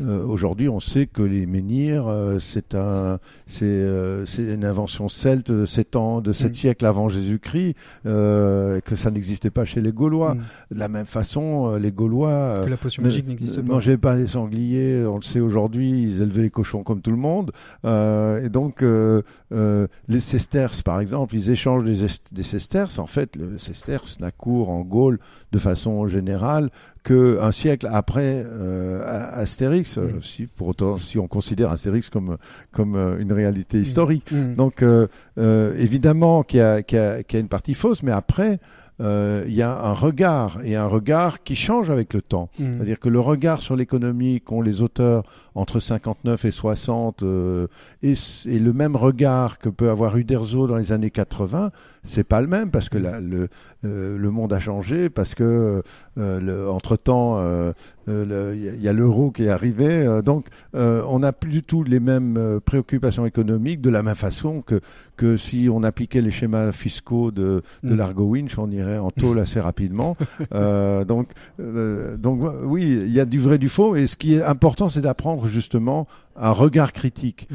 [0.26, 2.06] aujourd'hui, on sait que les menhirs,
[2.40, 3.86] c'est un, c'est,
[4.24, 6.54] c'est une invention celte de 7 ans, de 7 Mm.
[6.54, 10.34] siècles avant Jésus-Christ, que ça n'existait pas chez les Gaulois.
[10.34, 10.42] Mhm.
[10.70, 13.74] De la même façon, les Gaulois que la potion magique n'existe ne pas.
[13.74, 17.16] mangeaient pas les sangliers, on le sait aujourd'hui, ils élevaient les cochons comme tout le
[17.18, 17.52] monde.
[17.84, 22.98] Et donc, les sesterces, par exemple, ils échangent des, des sesterces.
[22.98, 25.18] En fait, le sesterce n'a cours en Gaule
[25.52, 26.70] de façon générale
[27.04, 29.00] qu'un siècle après euh,
[29.32, 32.36] Astérix, euh, si, pour autant, si on considère Astérix comme,
[32.72, 34.32] comme euh, une réalité historique.
[34.56, 35.06] Donc, euh,
[35.38, 38.58] euh, évidemment qu'il y, a- qu'il y qu'il y a une partie fausse, mais après,
[39.00, 42.50] il y a un regard et un regard qui change avec le temps.
[42.58, 42.74] Mhm.
[42.74, 45.24] C'est-à-dire que le regard sur l'économie qu'ont les auteurs
[45.54, 47.66] entre 59 et 60 euh,
[48.02, 48.14] et,
[48.46, 51.70] et le même regard que peut avoir Uderzo dans les années 80,
[52.02, 53.48] c'est pas le même parce que la- le,
[53.84, 55.82] euh, le monde a changé, parce que
[56.18, 57.72] euh, le- entre-temps, euh,
[58.08, 59.86] euh, le- il y a- il l'euro qui est arrivé.
[60.06, 64.14] euh, donc, euh, on n'a plus du tout les mêmes préoccupations économiques de la même
[64.14, 64.80] façon que,
[65.16, 67.96] que si on appliquait les schémas fiscaux de, de Mm.
[67.96, 70.16] l'Argo Winch, on irait en tôle assez rapidement.
[70.54, 71.30] Euh, donc,
[71.60, 73.96] euh, donc, oui, il y a du vrai, du faux.
[73.96, 76.06] Et ce qui est important, c'est d'apprendre justement
[76.36, 77.48] un regard critique.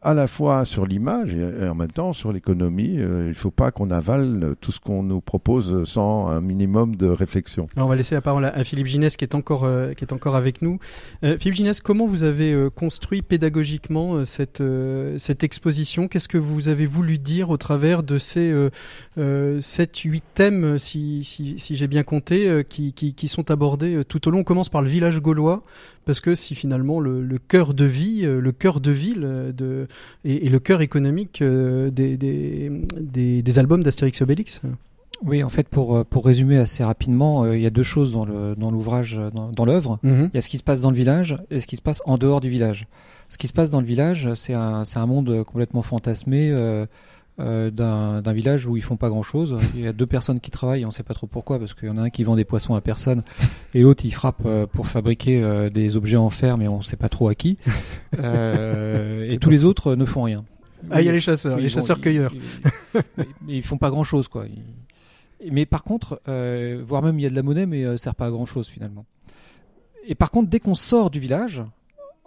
[0.00, 2.98] À la fois sur l'image et, en même temps sur l'économie.
[2.98, 6.96] Euh, il ne faut pas qu'on avale tout ce qu'on nous propose sans un minimum
[6.96, 7.66] de réflexion.
[7.76, 10.36] On va laisser la parole à, Philippe Ginès qui est encore euh, qui est encore
[10.36, 10.78] avec nous.
[11.24, 14.62] Euh, Philippe Ginès, comment vous avez construit pédagogiquement cette
[15.16, 16.08] cette exposition?
[16.08, 18.70] Qu'est-ce que vous avez voulu dire au travers de ces euh,
[19.18, 24.30] euh, 7 8 thèmes si si, j'ai bien compté qui, qui sont abordés tout au
[24.30, 24.40] long?
[24.40, 25.62] On commence par le village gaulois
[26.04, 29.81] parce que si finalement le, cœur de vie, le cœur de ville de
[30.24, 32.70] et, et le cœur économique euh, des, des,
[33.00, 34.60] des des albums d'Astérix Obélix.
[35.24, 38.12] Oui, en fait, pour, euh, pour résumer assez rapidement, euh, il y a deux choses
[38.12, 39.98] dans le dans l'ouvrage, euh, dans, dans l'œuvre.
[40.02, 40.30] Mhm.
[40.32, 42.02] Il y a ce qui se passe dans le village et ce qui se passe
[42.06, 42.86] en dehors du village.
[43.28, 46.86] Ce qui se passe dans le village, c'est un, c'est un monde complètement fantasmé euh,
[47.40, 49.56] euh, d'un village où ils font pas grand-chose.
[49.74, 51.90] Il y a deux personnes qui travaillent, on sait pas trop pourquoi, parce qu'il y
[51.90, 53.22] en a un qui vend des poissons à personne
[53.74, 56.96] et l'autre il frappe euh, pour fabriquer euh, des objets en fer, mais on sait
[56.96, 57.56] pas trop à qui.
[58.22, 60.44] Et tous les autres ne font rien.
[60.90, 62.34] Ah, il y a les chasseurs, Oui, les bon, chasseurs-cueilleurs.
[62.34, 63.00] Ils,
[63.48, 64.46] ils, ils font pas grand chose, quoi.
[64.46, 66.20] Ils- mais par contre,
[66.84, 68.68] voire même il y a de la monnaie, mais ça sert pas à grand chose
[68.68, 69.06] finalement.
[70.06, 71.64] Et par contre, dès qu'on sort du village,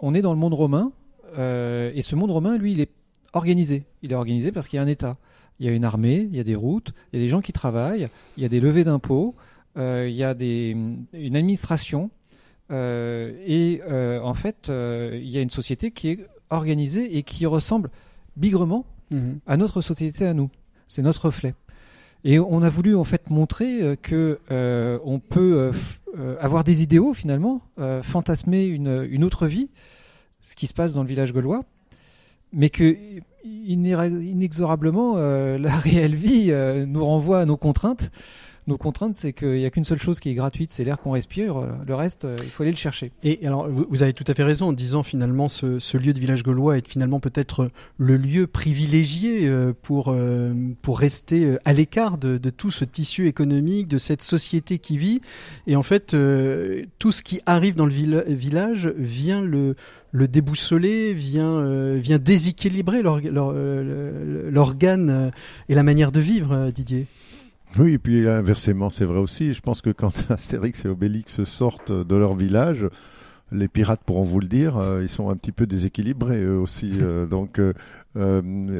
[0.00, 0.92] on est dans le monde romain,
[1.38, 2.90] et ce monde romain, lui, il est
[3.36, 3.84] organisé.
[4.02, 5.16] Il est organisé parce qu'il y a un État.
[5.58, 7.40] Il y a une armée, il y a des routes, il y a des gens
[7.40, 9.34] qui travaillent, il y a des levées d'impôts,
[9.78, 10.76] euh, il y a des,
[11.14, 12.10] une administration,
[12.70, 17.46] euh, et euh, en fait, il y a une société qui est organisée et qui
[17.46, 17.90] ressemble
[18.36, 19.38] bigrement Mhm.
[19.46, 20.50] à notre société à nous.
[20.88, 21.54] C'est notre reflet.
[22.24, 25.70] Et on a voulu en fait montrer que on peut
[26.40, 27.62] avoir des idéaux finalement,
[28.02, 29.68] fantasmer une, une autre vie,
[30.40, 31.64] ce qui se passe dans le village gaulois,
[32.56, 32.96] mais que
[33.44, 38.10] inexorablement euh, la réelle vie euh, nous renvoie à nos contraintes.
[38.68, 41.12] Nos contraintes, c'est qu'il n'y a qu'une seule chose qui est gratuite, c'est l'air qu'on
[41.12, 41.56] respire.
[41.56, 43.12] euh, Le reste, euh, il faut aller le chercher.
[43.22, 46.18] Et alors, vous avez tout à fait raison en disant finalement ce, ce lieu de
[46.18, 50.52] village gaulois est finalement peut-être le lieu privilégié euh, pour euh,
[50.82, 54.98] pour rester euh, à l'écart de, de tout ce tissu économique, de cette société qui
[54.98, 55.20] vit.
[55.68, 59.76] Et en fait, euh, tout ce qui arrive dans le villa- village vient le
[60.10, 65.30] le déboussoler, vient euh, vient déséquilibrer l'org- l'or- euh, l'organe euh,
[65.68, 67.06] et la manière de vivre, euh, Didier.
[67.78, 69.52] Oui, et puis inversement, c'est vrai aussi.
[69.52, 72.88] Je pense que quand Astérix et Obélix sortent de leur village,
[73.52, 76.92] les pirates pourront vous le dire, euh, ils sont un petit peu déséquilibrés eux aussi.
[77.00, 77.72] euh, donc, euh,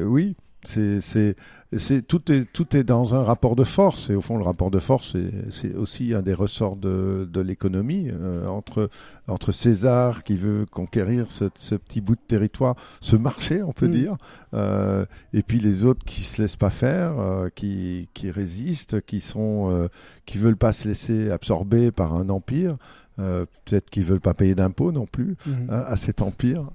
[0.05, 0.35] oui,
[0.67, 1.35] c'est, c'est,
[1.77, 4.09] c'est, tout, est, tout est dans un rapport de force.
[4.09, 7.41] Et au fond, le rapport de force, c'est, c'est aussi un des ressorts de, de
[7.41, 8.09] l'économie.
[8.11, 8.89] euh, entre,
[9.27, 13.87] entre César qui veut conquérir ce, ce petit bout de territoire, ce marché, on peut
[13.87, 13.91] Mm.
[13.91, 14.17] dire,
[14.53, 19.19] euh, et puis les autres qui se laissent pas faire, euh, qui, qui résistent, qui
[19.19, 19.89] sont,
[20.25, 22.75] qui veulent pas se laisser absorber par un empire.
[23.19, 25.67] Euh, Peut-être qu'ils veulent pas payer d'impôts non plus Mhm.
[25.71, 26.69] hein, à cet empire.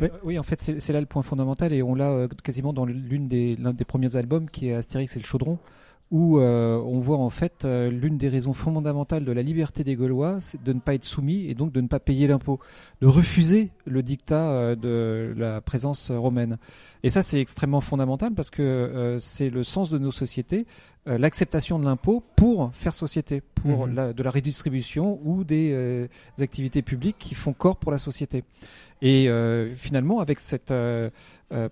[0.00, 0.08] Oui.
[0.08, 2.84] Euh, oui, en fait, c'est là le point fondamental et on l'a euh, quasiment dans
[2.84, 5.58] l'une des l'un des premiers albums qui est Astérix et le Chaudron,
[6.10, 10.38] où euh, on voit en fait l'une des raisons fondamentales de la liberté des Gaulois,
[10.40, 12.60] c'est de ne pas être soumis et donc de ne pas payer l'impôt,
[13.00, 16.58] de refuser le dictat de la présence romaine.
[17.02, 20.66] Et ça, c'est extrêmement fondamental parce que c'est le sens de nos sociétés,
[21.08, 23.94] euh, l'acceptation de l'impôt pour faire société, pour Mhm.
[23.94, 26.06] la- de la redistribution ou des euh,
[26.40, 28.42] activités publiques qui font corps pour la société.
[29.02, 30.72] Et euh, finalement, avec cette,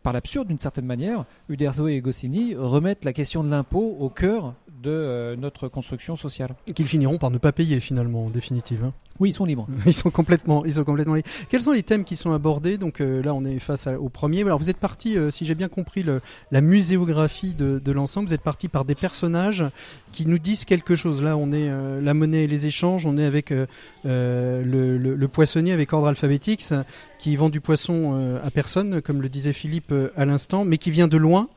[0.03, 4.55] par l'absurde d'une certaine manière, Uderzo et Goscinny remettent la question de l'impôt au cœur
[4.83, 6.55] de notre construction sociale.
[6.75, 8.85] Qu'ils finiront par ne pas payer finalement, en définitive.
[8.85, 8.93] hein.
[9.19, 9.67] Oui, ils sont libres.
[9.87, 11.15] Ils sont complètement, ils sont complètement.
[11.15, 11.29] libres.
[11.49, 12.77] Quels sont les thèmes qui sont abordés?
[12.77, 14.43] Donc là, on est face à- au premier.
[14.43, 16.21] Alors vous êtes parti, si j'ai bien compris le,
[16.51, 18.95] la muséographie de, de l'ensemble, vous êtes parti par des
[19.29, 19.65] personnages
[20.13, 21.23] qui nous disent quelque chose.
[21.23, 23.07] Là, on est euh, la monnaie et les échanges.
[23.07, 23.67] On est avec euh,
[24.07, 26.85] euh, le, le- le poissonnier avec ordre alphabétique ça,
[27.19, 30.91] qui vend du poisson euh, à personne, comme le disait Philippe à l'instant, mais qui
[30.91, 31.49] vient de loin.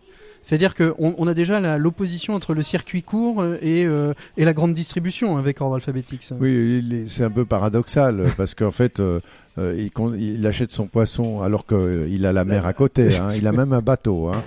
[0.43, 4.73] C'est-à-dire qu'on on a déjà l'opposition entre le circuit court et, euh, et la grande
[4.73, 6.23] distribution avec ordre alphabétique.
[6.23, 6.35] ça.
[6.39, 9.19] Oui, c'est un peu paradoxal parce qu'en fait, euh,
[9.57, 9.87] euh,
[10.17, 13.15] il, achète son poisson alors qu'il a la mer à côté.
[13.15, 13.27] hein.
[13.37, 14.29] il a même un bateau.
[14.29, 14.43] hein.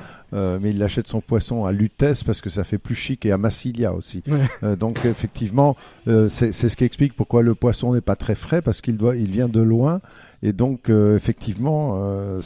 [0.61, 3.38] mais il achète son poisson à Lutèce parce que ça fait plus chic et à
[3.38, 4.22] Massilia aussi.
[4.78, 8.96] donc effectivement, c'est ce qui explique pourquoi le poisson n'est pas très frais parce qu'il
[8.96, 10.00] doit, il vient de loin
[10.42, 12.40] et donc, euh, effectivement, euh,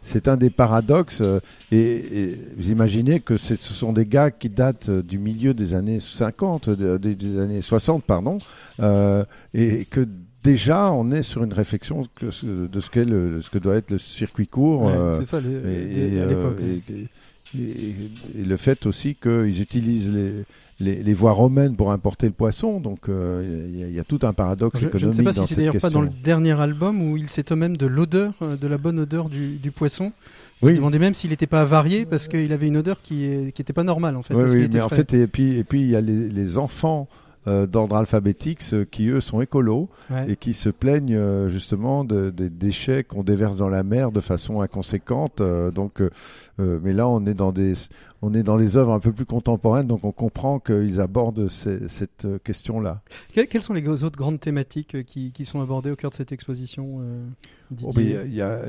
[0.00, 1.20] c'est un des paradoxes.
[1.20, 6.00] Euh, et, vous imaginez que ce sont des gars qui datent du milieu des années
[6.00, 8.38] 50, des, années 60, pardon,
[9.54, 10.06] et que
[10.42, 12.90] déjà on est sur une réflexion de ce,
[13.50, 14.90] que doit être le circuit court.
[15.20, 16.58] c'est ça, les, à l'époque.
[16.60, 17.06] Et,
[18.44, 20.12] le fait aussi qu'ils utilisent
[20.78, 24.32] les, les, voies romaines pour importer le poisson, donc euh, il y, a tout un
[24.32, 25.00] paradoxe économique.
[25.00, 27.58] Je ne sais pas si c'est d'ailleurs pas dans le dernier album où il s'étonne
[27.58, 30.12] même de l'odeur, euh, de la bonne odeur du, du poisson.
[30.62, 30.72] Oui.
[30.72, 33.82] Il demandait même s'il n'était pas avarié parce qu'il avait une odeur qui n'était pas
[33.82, 34.34] normale en fait.
[34.34, 37.08] Oui, oui mais en fait et puis et puis il y a les, les enfants
[37.48, 38.60] euh, d'ordre alphabétique,
[38.90, 39.88] qui eux sont écolos
[40.28, 44.60] et qui se plaignent euh, justement des déchets qu'on déverse dans la mer de façon
[44.60, 45.40] inconséquente.
[45.40, 46.02] Euh, donc,
[46.58, 47.72] mais là, on est dans des
[48.22, 52.26] on est dans des œuvres un peu plus contemporaines, donc on comprend qu'ils abordent cette
[52.44, 53.00] question-là.
[53.32, 57.00] quelles sont les autres grandes thématiques qui, qui, sont abordées au cœur de cette exposition
[57.82, 58.60] oh, Il y a,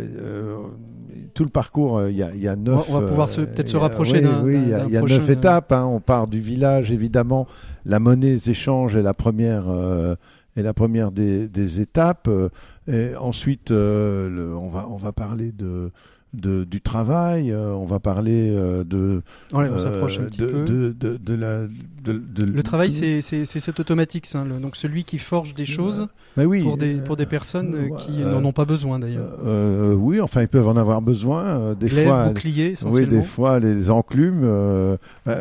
[1.33, 2.89] tout le parcours, il y a, il y a neuf.
[2.89, 4.41] On va pouvoir peut-être se rapprocher d'un.
[4.43, 5.73] Oui, il y a, il y a neuf étapes.
[5.73, 5.85] Hein.
[5.85, 7.45] On part du village, évidemment.
[7.85, 9.65] La monnaie, les échanges est la première.
[10.55, 12.29] est la première des, des étapes.
[12.87, 15.91] Et ensuite, le, on, va, on va parler de,
[16.33, 19.21] de, du travail, euh, on va parler euh, de,
[19.51, 20.63] on s'approche un euh, petit de, peu.
[20.63, 21.63] De, de, de, la,
[22.03, 24.27] de, le travail, c'est cet automatique,
[24.61, 26.07] donc celui qui forge des choses
[26.37, 29.39] bah oui, pour, des, pour des personnes qui n'en ont pas besoin d'ailleurs.
[29.97, 31.75] oui, enfin ils peuvent en avoir besoin.
[31.75, 34.97] des fois, boucliers, oui, des fois les enclumes.
[35.25, 35.35] Bah,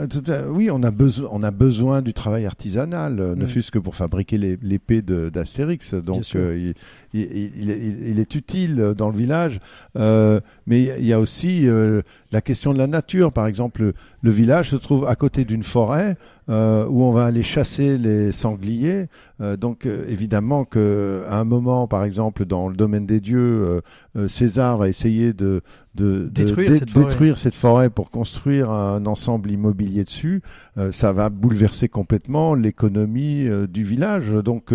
[0.49, 4.39] oui, on a besoin, on a besoin du travail artisanal, ne fût-ce que pour fabriquer
[4.39, 5.95] l'épée d'Astérix.
[5.95, 6.75] Donc il,
[7.15, 9.61] il, il, est utile dans le village,
[9.95, 12.03] mais il y a aussi euh,
[12.33, 13.33] la question de la nature.
[13.33, 16.17] Par exemple, le, village se trouve à côté d'une forêt
[16.49, 19.07] euh, où on va aller chasser les sangliers.
[19.41, 23.81] Euh, donc évidemment que à un moment, par exemple, dans le domaine des dieux,
[24.29, 25.63] César va essayer de,
[25.95, 27.91] détruire, cette, forêt.
[27.91, 30.43] pour construire un ensemble immobilier dessus.
[30.91, 34.31] ça va bouleverser complètement l'économie du village.
[34.31, 34.73] Donc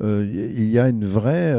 [0.00, 1.54] il y a une vraie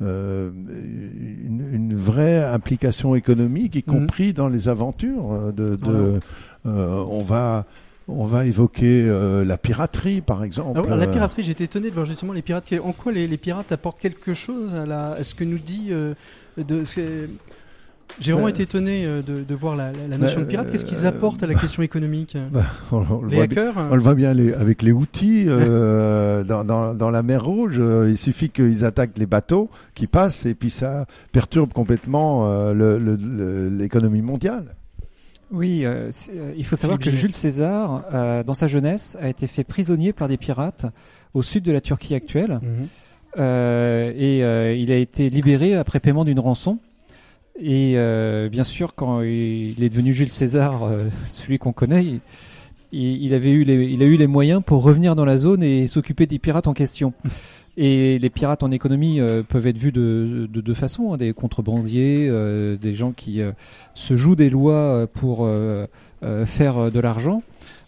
[0.00, 3.82] euh, une, vraie implication économique, y mhm.
[3.82, 5.32] compris dans les aventures.
[5.32, 6.20] Euh, de, de
[6.66, 7.64] euh, on va
[8.10, 9.06] on va évoquer
[9.44, 10.80] la piraterie, par exemple.
[10.90, 12.72] Ah la piraterie, j'étais étonné de voir justement les pirates.
[12.82, 15.90] En quoi les, les pirates apportent quelque chose à, la, à ce que nous dit
[16.56, 16.84] de,
[18.20, 20.70] j'ai vraiment été étonné euh, de, de voir la, la notion de pirate.
[20.70, 24.14] Qu'est-ce qu'ils euh, apportent à la question économique bah, on, Les hackers On le voit
[24.14, 27.80] bien les, avec les outils euh, dans, dans, dans, la mer Rouge.
[28.08, 34.74] il suffit qu'ils attaquent les bateaux qui passent et puis ça perturbe complètement l'économie mondiale.
[35.50, 35.84] Oui,
[36.56, 38.04] il faut savoir que Jules César,
[38.44, 40.86] dans sa jeunesse, a été fait prisonnier par des pirates
[41.34, 42.60] au sud de la Turquie actuelle.
[42.62, 43.42] Mhm.
[44.16, 44.38] et
[44.78, 46.78] il a été libéré après paiement d'une rançon.
[47.60, 52.20] Et euh, bien sûr, quand il est devenu Jules César, euh, celui qu'on connaît,
[52.92, 55.88] il, avait eu les, il a eu les moyens pour revenir dans la zone et
[55.88, 57.12] s'occuper des pirates en question.
[57.80, 62.28] Et les pirates en économie euh, peuvent être vus de deux façons, hein, des contrebandiers,
[62.80, 63.40] des gens qui
[63.94, 65.48] se jouent des lois pour
[66.44, 67.44] faire de l'argent.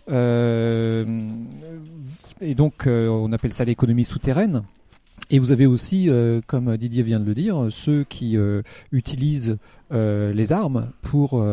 [0.09, 1.05] et
[2.55, 4.63] donc, on appelle ça l'économie souterraine.
[5.33, 9.59] Et vous avez aussi, euh, comme Didier vient de le dire, ceux qui euh, utilisent
[9.93, 11.45] euh, les armes pour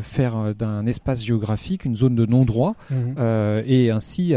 [0.00, 3.16] faire d'un espace géographique une zone de non-droit mhm.
[3.66, 4.34] et ainsi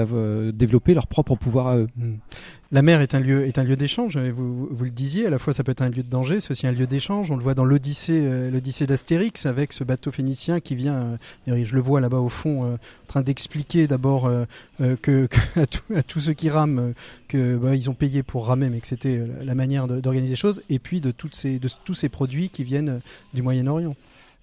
[0.54, 1.88] développer leur propre pouvoir à eux.
[1.98, 2.18] Mhm
[2.76, 4.18] la mer est un lieu est un lieu d'échange.
[4.18, 6.52] Vous, vous le disiez, à la fois ça peut être un lieu de danger, c'est
[6.52, 7.32] aussi un lieu d'échange.
[7.32, 11.18] On le voit dans l'Odyssée, euh, l'Odyssée d'Astérix avec ce bateau phénicien qui vient.
[11.48, 14.30] Euh, je le vois là-bas au fond, euh, en train d'expliquer d'abord
[15.02, 15.30] que,
[15.96, 16.94] à, tous ceux qui rament
[17.28, 20.62] que bah, ils ont payé pour ramer, mais que c'était la manière d'organiser les choses.
[20.70, 23.00] Et puis de toutes ces de tous ces produits qui viennent
[23.34, 23.96] du Moyen-Orient.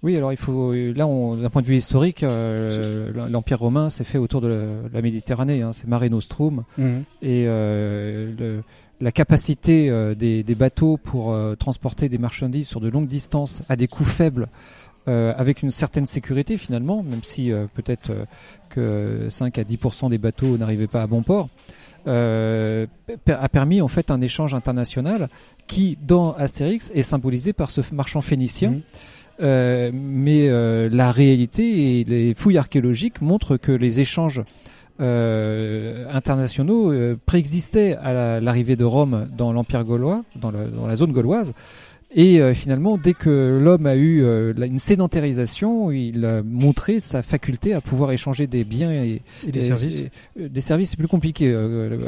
[0.02, 4.18] Oui, alors il faut là, d'un point de vue historique, euh, l'Empire romain s'est fait
[4.18, 4.48] autour de
[4.92, 5.62] la, Méditerranée.
[5.62, 7.04] Hein, c'est Mare Nostrum mhm.
[7.22, 8.60] et euh,
[9.00, 13.86] la capacité euh, des, bateaux pour transporter des marchandises sur de longues distances à des
[13.86, 14.48] coûts faibles,
[15.06, 18.12] avec une certaine sécurité finalement, même si peut-être
[18.70, 21.48] que 5 à 10% des bateaux n'arrivaient pas à bon port.
[22.06, 25.28] a permis en fait un échange international
[25.68, 28.70] qui, dans Astérix, est symbolisé par ce marchand phénicien.
[28.70, 28.82] Mhm.
[29.42, 34.42] Euh, mais euh, la réalité et les fouilles archéologiques montrent que les échanges
[35.00, 36.92] euh, internationaux
[37.26, 40.52] préexistaient à l'arrivée de Rome dans l'Empire gaulois, dans,
[40.86, 41.54] la zone gauloise,
[42.14, 47.22] Et euh, finalement, dès que l'homme a eu euh, une sédentarisation, il a montré sa
[47.22, 50.04] faculté à pouvoir échanger des biens et, des services.
[50.38, 51.54] Euh, des services, c'est plus compliqué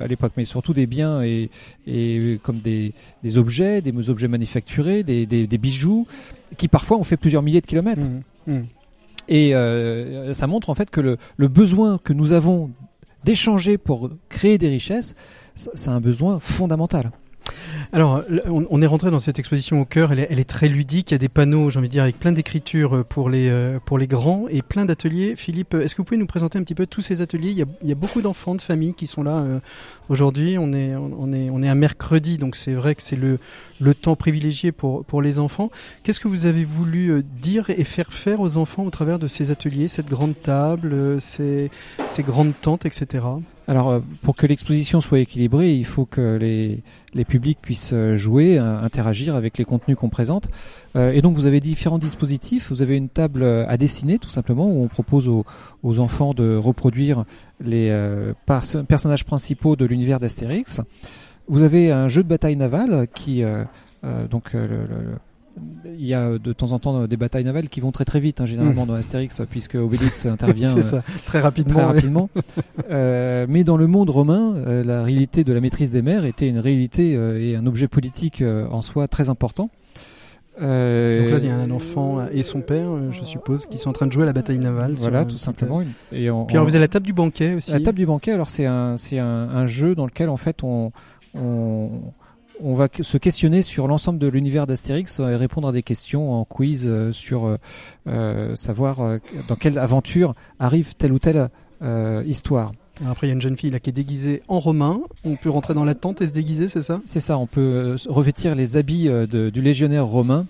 [0.02, 1.48] à l'époque, mais surtout des biens et,
[1.86, 2.92] et comme des,
[3.22, 6.06] des, objets, des objets manufacturés, des, des, bijoux,
[6.58, 8.08] qui parfois ont fait plusieurs milliers de kilomètres.
[8.46, 8.64] Mmh, mmh.
[9.28, 9.52] Et
[10.32, 12.70] ça montre en fait que le, le besoin que nous avons
[13.24, 15.14] d'échanger pour créer des richesses,
[15.54, 17.10] c'est un besoin fondamental.
[17.92, 20.10] Alors, on est rentré dans cette exposition au cœur.
[20.12, 21.10] Elle est, très ludique.
[21.10, 23.48] Il y a des panneaux, j'ai envie de dire, avec plein d'écritures euh, pour les
[23.48, 25.36] euh, pour les grands et plein d'ateliers.
[25.36, 27.50] Philippe, est-ce que vous pouvez nous présenter un petit peu tous ces ateliers?
[27.50, 29.60] Il y, a, beaucoup d'enfants, de familles qui sont là euh,
[30.08, 30.58] aujourd'hui.
[30.58, 33.38] On est on est on est à mercredi, donc c'est vrai que c'est le
[33.80, 35.70] le temps privilégié pour pour les enfants.
[36.02, 39.52] Qu'est-ce que vous avez voulu dire et faire faire aux enfants au travers de ces
[39.52, 41.70] ateliers, cette grande table, ces
[42.08, 43.22] ces grandes tentes, etc.
[43.66, 46.82] Alors, euh, pour que l'exposition soit équilibrée, il faut que les,
[47.14, 50.48] les publics puissent euh, jouer, euh, interagir avec les contenus qu'on présente.
[50.96, 52.70] et donc, vous avez différents dispositifs.
[52.70, 55.44] Vous avez une table à dessiner, tout simplement, où on propose aux,
[55.82, 57.24] aux enfants de reproduire
[57.60, 57.90] les
[58.46, 60.80] personnages principaux de l'univers d'Astérix.
[61.48, 63.42] Vous avez un jeu de bataille navale qui,
[64.30, 65.18] donc, le, le
[65.86, 68.40] il y a de temps en temps des batailles navales qui vont très très vite,
[68.40, 68.88] hein, généralement mmh.
[68.88, 71.74] dans Astérix, puisque Obélix intervient ça, très rapidement.
[71.74, 72.30] Très rapidement.
[72.90, 76.48] euh, mais dans le monde romain, euh, la réalité de la maîtrise des mers était
[76.48, 79.70] une réalité euh, et un objet politique euh, en soi très important.
[80.56, 83.92] Donc là, il y a un enfant et son père, je suppose, qui sont en
[83.92, 84.94] train de jouer à la bataille navale.
[84.98, 85.82] Voilà, tout simplement.
[86.12, 87.72] Et on, Puis alors, vous avez la table du banquet aussi.
[87.72, 90.92] La table du banquet, alors c'est un, un, un, jeu dans lequel en fait on,
[91.34, 91.90] on
[92.60, 96.44] on va se questionner sur l'ensemble de l'univers d'Astérix et répondre à des questions en
[96.44, 97.56] quiz euh, sur euh,
[98.06, 101.50] euh, savoir dans quelle aventure arrive telle ou telle
[102.24, 102.72] histoire.
[103.06, 105.00] Après, il y a une jeune fille là qui est déguisée en romain.
[105.24, 107.02] On peut rentrer dans la tente et se déguiser, c'est ça?
[107.04, 107.36] C'est ça.
[107.36, 110.46] On peut revêtir les habits du légionnaire romain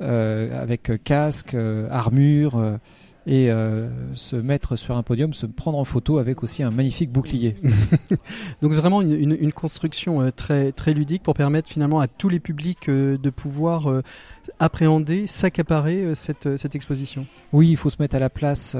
[0.00, 1.54] avec casque,
[1.90, 2.78] armure
[3.26, 7.10] et euh, se mettre sur un podium, se prendre en photo avec aussi un magnifique
[7.10, 7.56] bouclier.
[8.62, 12.28] Donc vraiment une, une, une, construction euh, très très ludique pour permettre finalement à tous
[12.28, 14.02] les publics euh, de pouvoir
[14.58, 17.26] appréhender, s'accaparer cette, cette exposition.
[17.52, 18.76] Oui, il faut se mettre à la place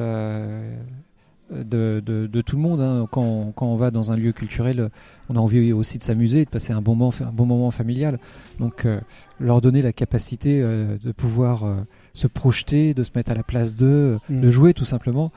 [1.51, 2.81] de, de, tout le monde.
[2.81, 3.07] Hein.
[3.11, 4.91] Quand, quand, on va dans un lieu culturel,
[5.29, 8.19] on a envie aussi de s'amuser, de passer un bon moment, un bon moment familial.
[8.59, 9.01] Donc, euh,
[9.41, 11.77] leur donner la capacité euh, de pouvoir euh,
[12.15, 14.41] se projeter, de se mettre à la place d'eux, mm.
[14.41, 15.31] de jouer tout simplement.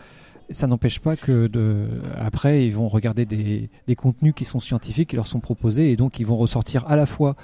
[0.50, 5.10] Ça n'empêche pas que de, après, ils vont regarder des, des contenus qui sont scientifiques,
[5.10, 7.36] qui leur sont proposés, et donc ils vont ressortir à la fois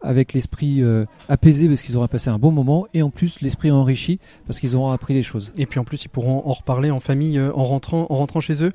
[0.00, 3.70] avec l'esprit euh, apaisé parce qu'ils auront passé un bon moment et en plus l'esprit
[3.70, 5.52] enrichi parce qu'ils auront appris des choses.
[5.56, 8.40] Et puis en plus ils pourront en reparler en famille euh, en rentrant en rentrant
[8.40, 8.72] chez eux.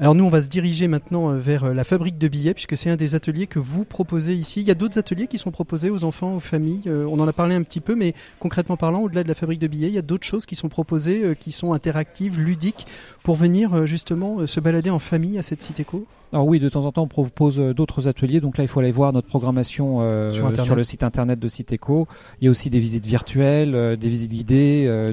[0.00, 2.88] Alors nous, on va se diriger maintenant euh, vers la fabrique de billets, puisque c'est
[2.88, 4.60] un des ateliers que vous proposez ici.
[4.60, 6.88] Il y a d'autres ateliers qui sont proposés aux enfants, aux familles.
[6.88, 9.66] on en a parlé un petit peu, mais concrètement parlant, au-delà de la fabrique de
[9.66, 12.86] billets, il y a d'autres choses qui sont proposées, qui sont interactives, ludiques,
[13.24, 16.06] pour venir justement se balader en famille à cette cité co.
[16.32, 18.40] Alors oui, de temps en temps, on propose euh, d'autres ateliers.
[18.40, 22.06] Donc là, il faut aller voir notre programmation euh, sur, le site internet de Citeco.
[22.40, 24.84] Il y a aussi des visites virtuelles, euh, des visites guidées.
[24.86, 25.04] Euh,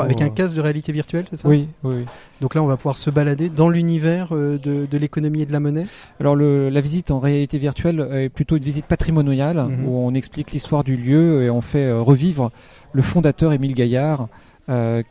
[0.00, 1.48] avec un casque de réalité virtuelle, c'est ça?
[1.48, 2.06] Oui, oui,
[2.40, 5.60] Donc là, on va pouvoir se balader dans l'univers de, de l'économie et de la
[5.60, 5.86] monnaie?
[6.20, 9.86] Alors le, la visite en réalité virtuelle est plutôt une visite patrimoniale mhm.
[9.86, 12.50] où on explique l'histoire du lieu et on fait revivre
[12.92, 14.28] le fondateur Émile Gaillard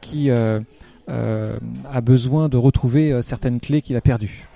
[0.02, 4.48] qui a besoin de retrouver certaines clés qu'il a perdues.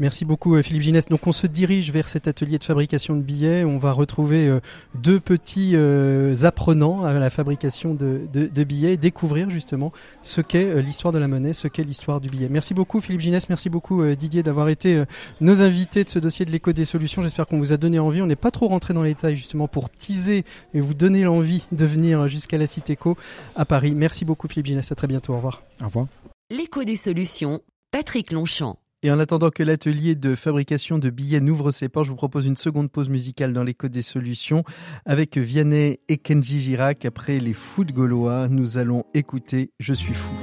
[0.00, 1.06] Merci beaucoup euh, Philippe Ginès.
[1.08, 3.64] Donc on se dirige vers cet atelier de fabrication de billets.
[3.64, 4.60] On va retrouver euh,
[4.94, 9.92] deux petits euh, apprenants à la fabrication de, de, billets et découvrir justement
[10.22, 12.48] ce qu'est l'histoire de la monnaie, ce qu'est l'histoire du billet.
[12.48, 15.04] Merci beaucoup Philippe Ginès, merci beaucoup Didier d'avoir été
[15.42, 17.20] nos invités de ce dossier de l'éco des solutions.
[17.20, 18.22] J'espère qu'on vous a donné envie.
[18.22, 21.66] On n'est pas trop rentré dans les détails justement pour teaser et vous donner l'envie
[21.72, 23.18] de venir jusqu'à la Cité Co
[23.54, 23.94] à Paris.
[23.94, 24.90] Merci beaucoup Philippe Ginès.
[24.90, 25.34] À très bientôt.
[25.34, 25.62] Au revoir.
[25.82, 26.06] Au revoir.
[26.50, 28.79] L'éco des solutions, Patrick Longchamp.
[29.02, 32.44] Et en attendant que l'atelier de fabrication de billets n'ouvre ses portes, je vous propose
[32.44, 34.62] une seconde pause musicale dans l'écho des solutions
[35.06, 37.06] avec Vianney et Kenji Girac.
[37.06, 40.34] Après les foot gaulois, nous allons écouter Je suis fou.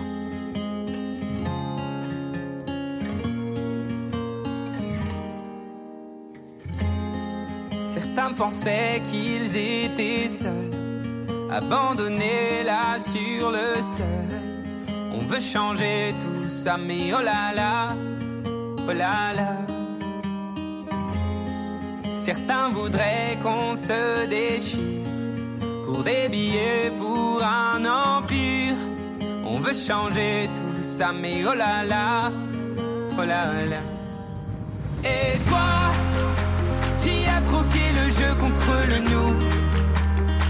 [7.86, 10.72] Certains pensaient qu'ils étaient seuls,
[11.52, 14.96] abandonnés là sur le sol.
[15.14, 17.96] On veut changer tout ça, mais oh là là
[18.90, 19.54] oh là là.
[22.16, 24.80] Certains voudraient qu'on se déchire
[25.86, 28.76] pour des billets, pour un empire.
[29.46, 32.32] On veut changer tout ça, mais oh là là,
[33.18, 33.82] oh là là.
[35.04, 35.70] Et toi,
[37.02, 39.34] qui a troqué le jeu contre le nous,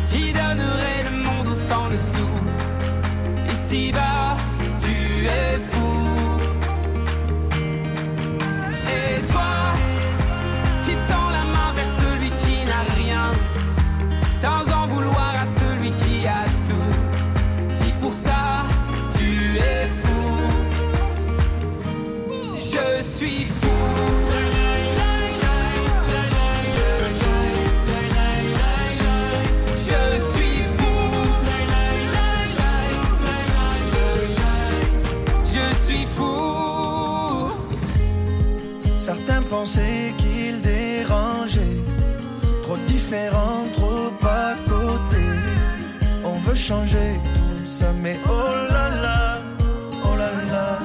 [0.10, 2.38] j'y donnerai le monde au sang dessous?
[3.52, 4.38] Ici-bas,
[4.82, 6.07] tu es fou.
[8.90, 9.54] Et toi,
[10.86, 13.24] tu tends la main vers celui qui n'a rien,
[14.34, 16.94] sans en vouloir à celui qui a tout.
[17.70, 18.64] Si pour ça,
[19.18, 20.24] tu es fou,
[22.60, 23.67] je suis fou.
[46.68, 49.38] Changer tout ça, mais oh là là,
[50.04, 50.80] oh là là.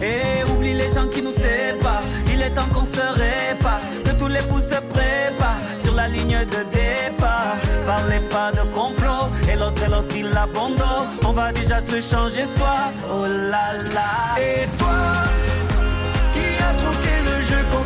[0.00, 2.06] Et oublie les gens qui nous séparent.
[2.32, 3.80] Il est temps qu'on se répare.
[4.04, 7.56] Que tous les fous se préparent sur la ligne de départ.
[7.84, 9.24] Parlez pas de complot.
[9.50, 11.08] Et l'autre et l'autre il abandonne.
[11.24, 12.92] On va déjà se changer soi.
[13.10, 14.38] Oh là là.
[14.38, 14.98] Et toi,
[16.32, 17.85] qui a troqué le jeu contre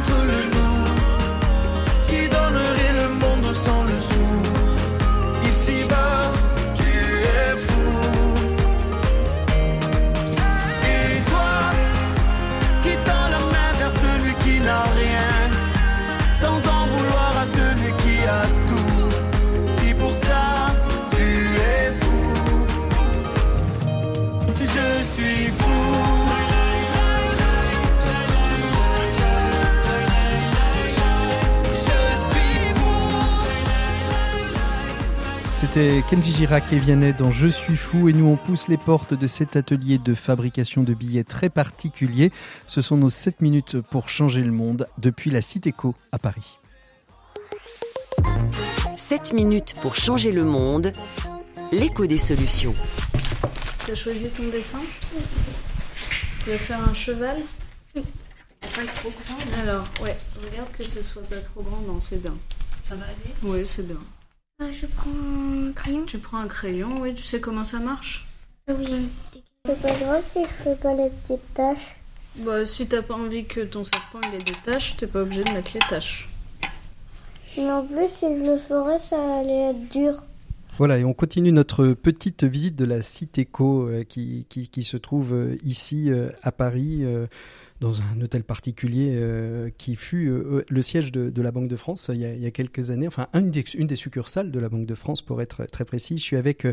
[35.72, 39.14] C'était Kenji Girac et Vianney dans Je suis fou et nous on pousse les portes
[39.14, 42.32] de cet atelier de fabrication de billets très particulier.
[42.66, 46.58] Ce sont nos 7 minutes pour changer le monde depuis la Citéco à Paris.
[48.96, 50.92] 7 minutes pour changer le monde.
[51.70, 52.74] L'écho des solutions.
[53.84, 54.80] Tu as choisi ton dessin
[56.42, 57.36] Tu veux faire un cheval
[57.94, 58.00] Pas
[58.96, 59.62] trop grand.
[59.62, 61.80] Alors, ouais, regarde que ce soit pas trop grand.
[61.86, 62.34] Non, c'est bien.
[62.88, 63.34] Ça va aller?
[63.44, 64.00] Oui, c'est bien.
[64.60, 66.04] Euh, je prends un crayon.
[66.06, 68.26] Tu prends un crayon, oui, tu sais comment ça marche
[68.68, 69.08] Oui.
[69.66, 71.96] C'est pas grave si je fais pas les petites taches.
[72.36, 75.44] Bah, si t'as pas envie que ton serpent il ait des taches, t'es pas obligé
[75.44, 76.28] de mettre les taches.
[77.56, 80.22] Mais en plus, si je le ferais, ça allait être dur.
[80.78, 84.96] Voilà, et on continue notre petite visite de la Citéco euh, qui, qui, qui se
[84.96, 87.04] trouve euh, ici euh, à Paris.
[87.82, 91.68] Euh, dans un hôtel particulier euh, qui fut euh, le siège de, de la Banque
[91.68, 93.96] de France il y, a, il y a quelques années, enfin une des, une des
[93.96, 96.18] succursales de la Banque de France pour être très précis.
[96.18, 96.72] Je suis avec euh, euh,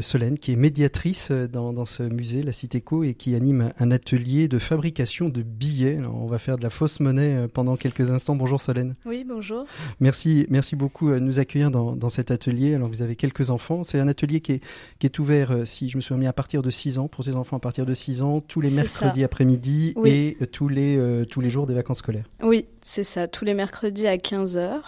[0.00, 3.90] Solène qui est médiatrice euh, dans, dans ce musée, la Citéco, et qui anime un
[3.90, 5.96] atelier de fabrication de billets.
[5.98, 8.36] Alors, on va faire de la fausse monnaie euh, pendant quelques instants.
[8.36, 8.94] Bonjour Solène.
[9.06, 9.64] Oui, bonjour.
[10.00, 12.74] Merci, merci beaucoup euh, de nous accueillir dans, dans cet atelier.
[12.74, 13.82] Alors vous avez quelques enfants.
[13.82, 14.60] C'est un atelier qui est,
[14.98, 17.24] qui est ouvert, euh, si je me souviens bien, à partir de 6 ans, pour
[17.24, 20.10] ces enfants à partir de 6 ans, tous les mercredis après-midi Oui.
[20.10, 22.24] et euh, tous les, euh, tous les jours des vacances scolaires.
[22.42, 24.80] Oui, c'est ça, tous les mercredis à 15h.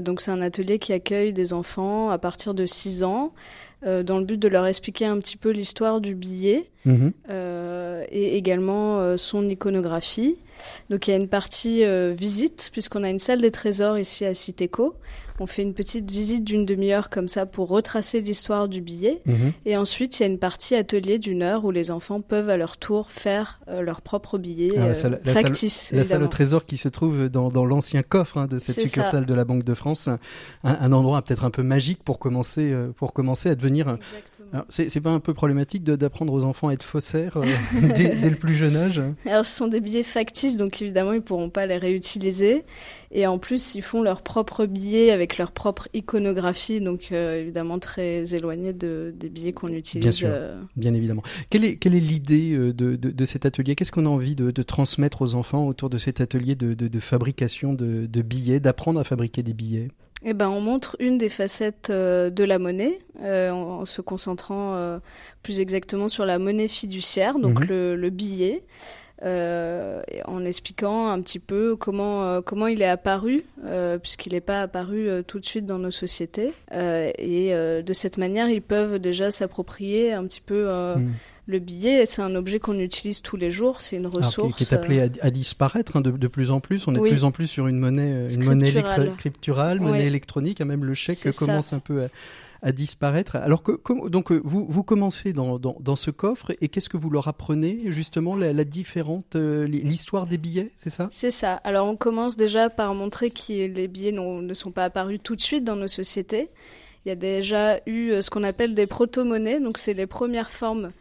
[0.00, 3.32] donc c'est un atelier qui accueille des enfants à partir de 6 ans,
[3.86, 7.12] euh, dans le but de leur expliquer un petit peu l'histoire du billet Mhm.
[7.30, 10.36] euh, et également euh, son iconographie.
[10.90, 14.24] Donc il y a une partie euh, visite, puisqu'on a une salle des trésors ici
[14.24, 14.94] à Citéco.
[15.40, 19.22] On fait une petite visite d'une demi-heure comme ça pour retracer l'histoire du billet.
[19.26, 19.52] Mhm.
[19.64, 22.56] Et ensuite, il y a une partie atelier d'une heure où les enfants peuvent à
[22.56, 25.90] leur tour faire euh, leur propre billet Ah, la euh, salle- la salle- factice.
[25.90, 26.28] La salle au évidemment.
[26.28, 29.26] trésor qui se trouve dans, dans l'ancien coffre hein, de cette succursale ça.
[29.26, 30.18] de la Banque de France, un,
[30.62, 33.96] un endroit peut-être un peu magique pour commencer, euh, pour commencer à devenir.
[34.52, 37.44] Alors, C'est pas un peu problématique d'apprendre aux enfants à être faussaires euh,
[37.96, 39.02] dès, dès le plus jeune âge?
[39.26, 42.64] Alors, ce sont des billets factices, donc évidemment, ils pourront pas les réutiliser.
[43.10, 47.78] Et en plus, ils font leur propre billet avec leur propre iconographie, donc euh, évidemment
[47.78, 50.14] très éloigné de, des billets qu'on utilise.
[50.16, 50.28] sûr.
[50.30, 51.22] euh, Bien évidemment.
[51.50, 53.74] Quelle est, quelle est l'idée euh, de, de, de cet atelier?
[53.74, 58.06] Qu'est-ce qu'on a envie de, transmettre aux enfants autour de cet atelier de, fabrication de,
[58.22, 59.88] billets, d'apprendre à fabriquer des billets?
[60.24, 64.00] Eh ben, on montre une des facettes euh, de la monnaie, euh, en, en se
[64.00, 65.00] concentrant euh,
[65.42, 67.66] plus exactement sur la monnaie fiduciaire, donc Mhm.
[67.68, 68.62] le, le billet,
[69.24, 74.40] euh, en expliquant un petit peu comment euh, comment il est apparu, euh, puisqu'il n'est
[74.40, 76.52] pas apparu tout de suite dans nos sociétés.
[76.72, 80.66] Et de cette manière, ils peuvent déjà s'approprier un petit peu.
[80.96, 81.12] Mm.
[81.48, 84.54] Le billet, c'est un objet qu'on utilise tous les jours, c'est une Alors, qui- ressource.
[84.56, 86.86] qui, est appelé euh, à, à disparaître hein, de, de plus en plus.
[86.86, 87.10] On est Oui.
[87.10, 88.72] de plus en plus sur une monnaie, euh, une monnaie
[89.12, 89.80] Scripturale.
[89.80, 90.06] monnaie Oui.
[90.06, 90.60] électronique.
[90.60, 91.32] hein, même le chèque ça.
[91.32, 92.08] commence un peu à,
[92.62, 93.34] à disparaître.
[93.34, 96.88] Alors que, comme- donc euh, vous, vous commencez dans, dans, dans ce coffre et qu'est-ce
[96.88, 101.08] que vous leur apprenez justement la, la différente euh, l'histoire des billets, c'est ça?
[101.10, 101.54] C'est ça.
[101.64, 105.40] Alors on commence déjà par montrer que les billets ne sont pas apparus tout de
[105.40, 106.50] suite dans nos sociétés.
[107.04, 110.92] il y a déjà eu ce qu'on appelle des proto-monnaies, donc c'est les premières formes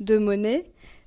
[0.00, 0.64] de monnaie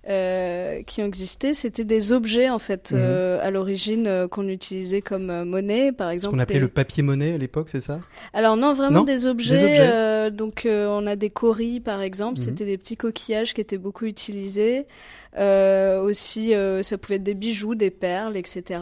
[0.07, 2.99] euh, qui ont existé, c'était des objets en fait Mhm.
[3.01, 6.35] euh, à l'origine euh, qu'on utilisait comme monnaie, par exemple.
[6.35, 7.99] qu'on appelait des- le papier monnaie à l'époque, c'est ça?
[8.33, 9.03] Alors non, vraiment Non?
[9.03, 9.55] des objets.
[9.59, 10.31] Des objets.
[10.31, 12.45] donc on a des coris par exemple, Mhm.
[12.45, 14.85] c'était des petits coquillages qui étaient beaucoup utilisés.
[16.03, 18.81] Aussi, ça pouvait être des bijoux, des perles, etc.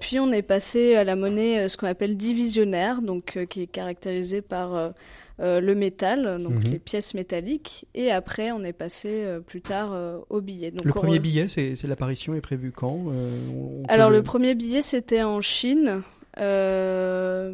[0.00, 4.40] Puis on est passé à la monnaie, ce qu'on appelle divisionnaire, donc qui est caractérisée
[4.42, 4.92] par
[5.38, 6.72] le métal, donc Mhm.
[6.72, 7.86] les pièces métalliques.
[7.94, 10.70] Et après, on est passé euh, plus tard euh, au billet.
[10.70, 14.10] Donc, Le premier re- billet, c'est l'apparition est prévue quand Euh, on- on peut Alors
[14.10, 16.02] le premier billet, c'était en Chine.
[16.38, 17.52] Euh,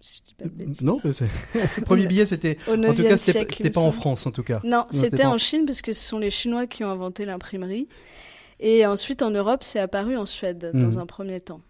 [0.00, 0.80] si je dis pas de bêtises.
[0.82, 2.56] Non, le premier billet, c'était.
[2.68, 3.90] En tout 9e cas, c'était pas en.
[3.92, 4.60] France, en tout cas.
[4.64, 6.90] Non, c'était c'était pas en en- Chine parce que ce sont les Chinois qui ont
[6.90, 7.88] inventé l'imprimerie.
[8.60, 10.80] Et ensuite, en Europe, c'est apparu en Suède Mhm.
[10.82, 11.60] dans un premier temps.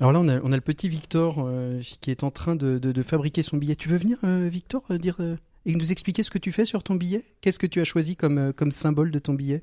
[0.00, 2.78] Alors là, on a, on a le petit Victor euh, qui est en train de,
[2.78, 3.76] de- de fabriquer son billet.
[3.76, 6.64] Tu veux venir, euh, Victor, euh, dire euh, et nous expliquer ce que tu fais
[6.64, 7.24] sur ton billet?
[7.40, 9.62] Qu'est-ce que tu as choisi comme, comme symbole de ton billet?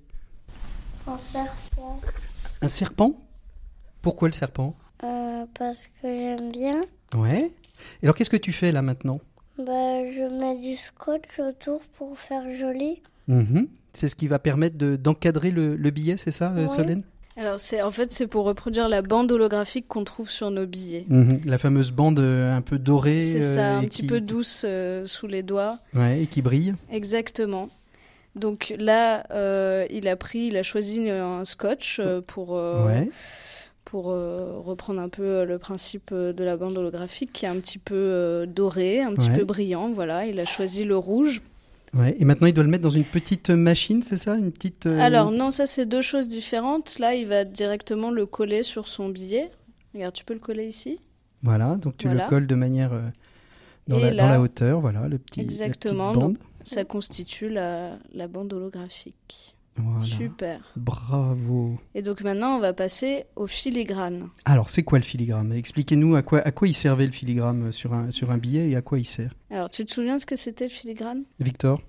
[1.08, 2.02] Un serpent.
[2.62, 3.14] Un serpent?
[4.02, 4.76] Pourquoi le serpent?
[5.54, 6.82] Parce que j'aime bien.
[7.16, 7.52] Ouais.
[8.02, 9.20] Et alors, qu'est-ce que tu fais là maintenant?
[9.58, 9.64] Bah,
[10.12, 13.02] je mets du scotch autour pour faire joli.
[13.28, 13.68] Mhm.
[13.94, 16.68] C'est ce qui va permettre de- d'encadrer le, le billet, c'est ça, Ouais.
[16.68, 17.04] Solène?
[17.38, 21.06] Alors, c'est en fait, c'est pour reproduire la bande holographique qu'on trouve sur nos billets.
[21.10, 21.42] Mhm.
[21.46, 23.24] La fameuse bande euh, un peu dorée.
[23.24, 25.80] C'est ça, euh, un et petit qui- peu douce euh, sous les doigts.
[25.94, 26.76] Ouais, et qui brille.
[26.90, 27.70] Exactement.
[28.36, 29.24] Donc là,
[29.90, 33.10] il a pris, il a choisi un scotch pour, Ouais.
[33.86, 38.46] pour reprendre un peu le principe de la bande holographique qui est un petit peu
[38.46, 39.38] doré, un petit Ouais.
[39.38, 39.90] peu brillant.
[39.94, 41.42] Voilà, il a choisi le rouge.
[41.96, 42.16] Ouais.
[42.20, 44.36] Et maintenant, il doit le mettre dans une petite machine, c'est ça?
[44.36, 44.86] Une petite.
[44.86, 47.00] euh, Alors non, ça c'est deux choses différentes.
[47.00, 49.50] Là, il va directement le coller sur son billet.
[49.94, 51.00] Regarde, tu peux le coller ici.
[51.42, 52.24] Voilà, donc tu Voilà.
[52.26, 53.02] le colles de manière euh,
[53.88, 56.12] dans, la, dans là- la hauteur, voilà, le petit, la petite Exactement.
[56.14, 56.34] bande.
[56.34, 59.55] Donc, ça constitue la, la bande holographique.
[59.78, 60.00] Voilà.
[60.00, 60.72] Super.
[60.76, 61.78] Bravo.
[61.96, 64.30] Et donc maintenant, on va passer au filigrane.
[64.46, 65.52] Alors, c'est quoi le filigrane?
[65.52, 68.76] Expliquez-nous à quoi, à quoi il servait le filigrane sur un, sur un billet et
[68.76, 69.34] à quoi il sert.
[69.52, 71.24] Alors, tu te souviens ce que c'était le filigrane?
[71.40, 71.82] Victor?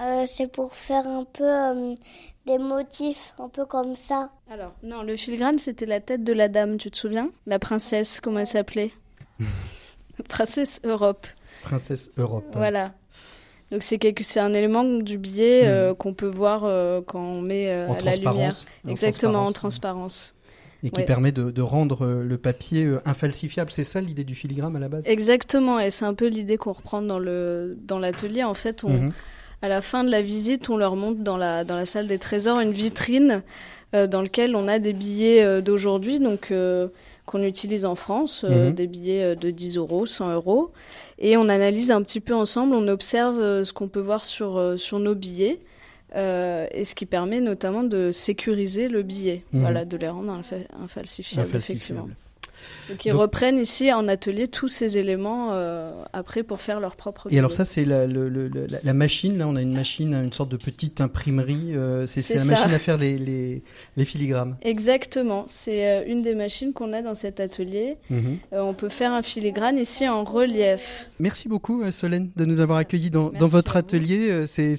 [0.00, 1.94] Euh, c'est pour faire un peu euh,
[2.46, 4.32] des motifs, un peu comme ça.
[4.50, 7.30] Alors, non, le filigrane, c'était la tête de la dame, tu te souviens?
[7.46, 8.90] La princesse, comment elle s'appelait?
[10.28, 11.26] Princesse Europe.
[11.62, 12.46] Princesse Europe.
[12.54, 12.92] Voilà.
[13.74, 15.68] Donc c'est un élément du billet Mhm.
[15.68, 18.54] euh, qu'on peut voir euh, quand on met euh, à la lumière.
[18.88, 20.34] Exactement, en transparence.
[20.84, 21.04] Et qui Ouais.
[21.06, 23.72] permet de, de rendre euh, le papier euh, infalsifiable.
[23.72, 25.08] C'est ça l'idée du filigrane à la base?
[25.08, 28.44] Exactement, et c'est un peu l'idée qu'on reprend dans le dans l'atelier.
[28.44, 29.12] En fait, on, Mhm.
[29.62, 32.18] à la fin de la visite, on leur montre dans la dans la salle des
[32.18, 33.42] trésors une vitrine
[33.94, 36.88] euh, dans laquelle on a des billets euh, d'aujourd'hui, donc euh,
[37.26, 38.74] qu'on utilise en France, euh, Mhm.
[38.74, 40.70] des billets euh, de 10 euros, 100 euros,
[41.18, 42.74] et on analyse un petit peu ensemble.
[42.74, 45.60] On observe euh, ce qu'on peut voir sur sur nos billets.
[46.16, 49.60] euh, et ce qui permet notamment de sécuriser le billet, Mhm.
[49.62, 52.08] voilà, de les rendre infa- infalsifiables, effectivement.
[52.88, 56.96] Donc ils Donc- reprennent ici en atelier tous ces éléments euh, après pour faire leur
[56.96, 59.38] propre Et alors ça, c'est la, le- le- le- la, la machine.
[59.38, 61.68] Là, on a une machine, une sorte de petite imprimerie.
[61.74, 63.62] euh, c'est la machine à faire les, les,
[63.96, 64.56] les filigrammes.
[64.62, 67.96] Exactement, c'est euh, une des machines qu'on a dans cet atelier.
[68.10, 68.38] Mhm.
[68.52, 71.08] Euh, on peut faire un filigrane ici en relief.
[71.18, 74.46] Merci beaucoup, Solène, de nous avoir accueillis dans, votre atelier.
[74.46, 74.74] C'était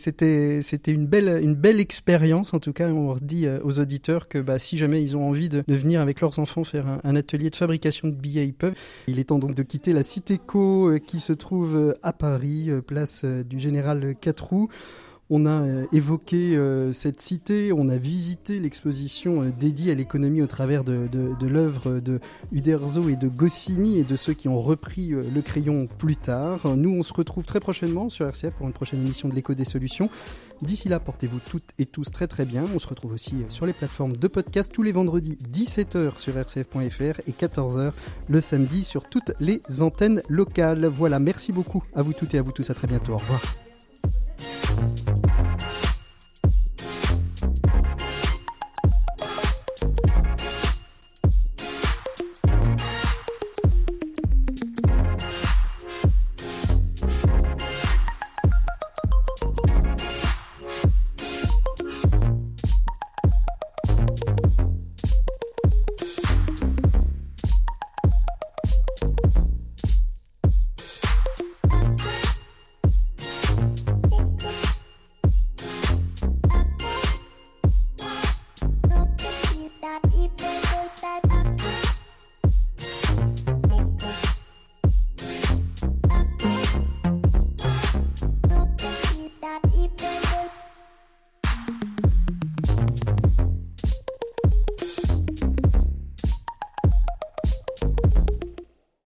[0.61, 2.53] c'était une belle, une belle expérience.
[2.53, 5.63] En tout cas, on redit aux auditeurs que bah, si jamais ils ont envie de,
[5.67, 8.45] de venir avec leurs enfants faire un, un atelier de fabrication de billets.
[9.07, 12.69] Il est temps donc de quitter la Citéco euh, qui se trouve euh, à Paris,
[12.69, 14.69] euh, place du Général Catroux.
[15.31, 16.55] On a évoqué
[16.93, 21.09] cette cité, on a visité l'exposition dédiée à l'économie au travers de,
[21.41, 22.19] l'œuvre de
[22.51, 26.77] Uderzo et de Goscinny et de ceux qui ont repris le crayon plus tard.
[26.77, 29.65] Nous, on se retrouve très prochainement sur RCF pour une prochaine émission de l'écho des
[29.65, 30.11] solutions.
[30.61, 32.65] D'ici là, portez-vous toutes et tous très très bien.
[32.73, 36.33] On se retrouve aussi euh, sur les plateformes de podcast tous les vendredis 17h sur
[36.33, 37.91] rcf.fr et 14h
[38.29, 40.85] le samedi sur toutes les antennes locales.
[40.85, 42.69] Voilà, merci beaucoup à vous toutes et à vous tous.
[42.69, 43.13] À très bientôt.
[43.13, 43.41] Au revoir.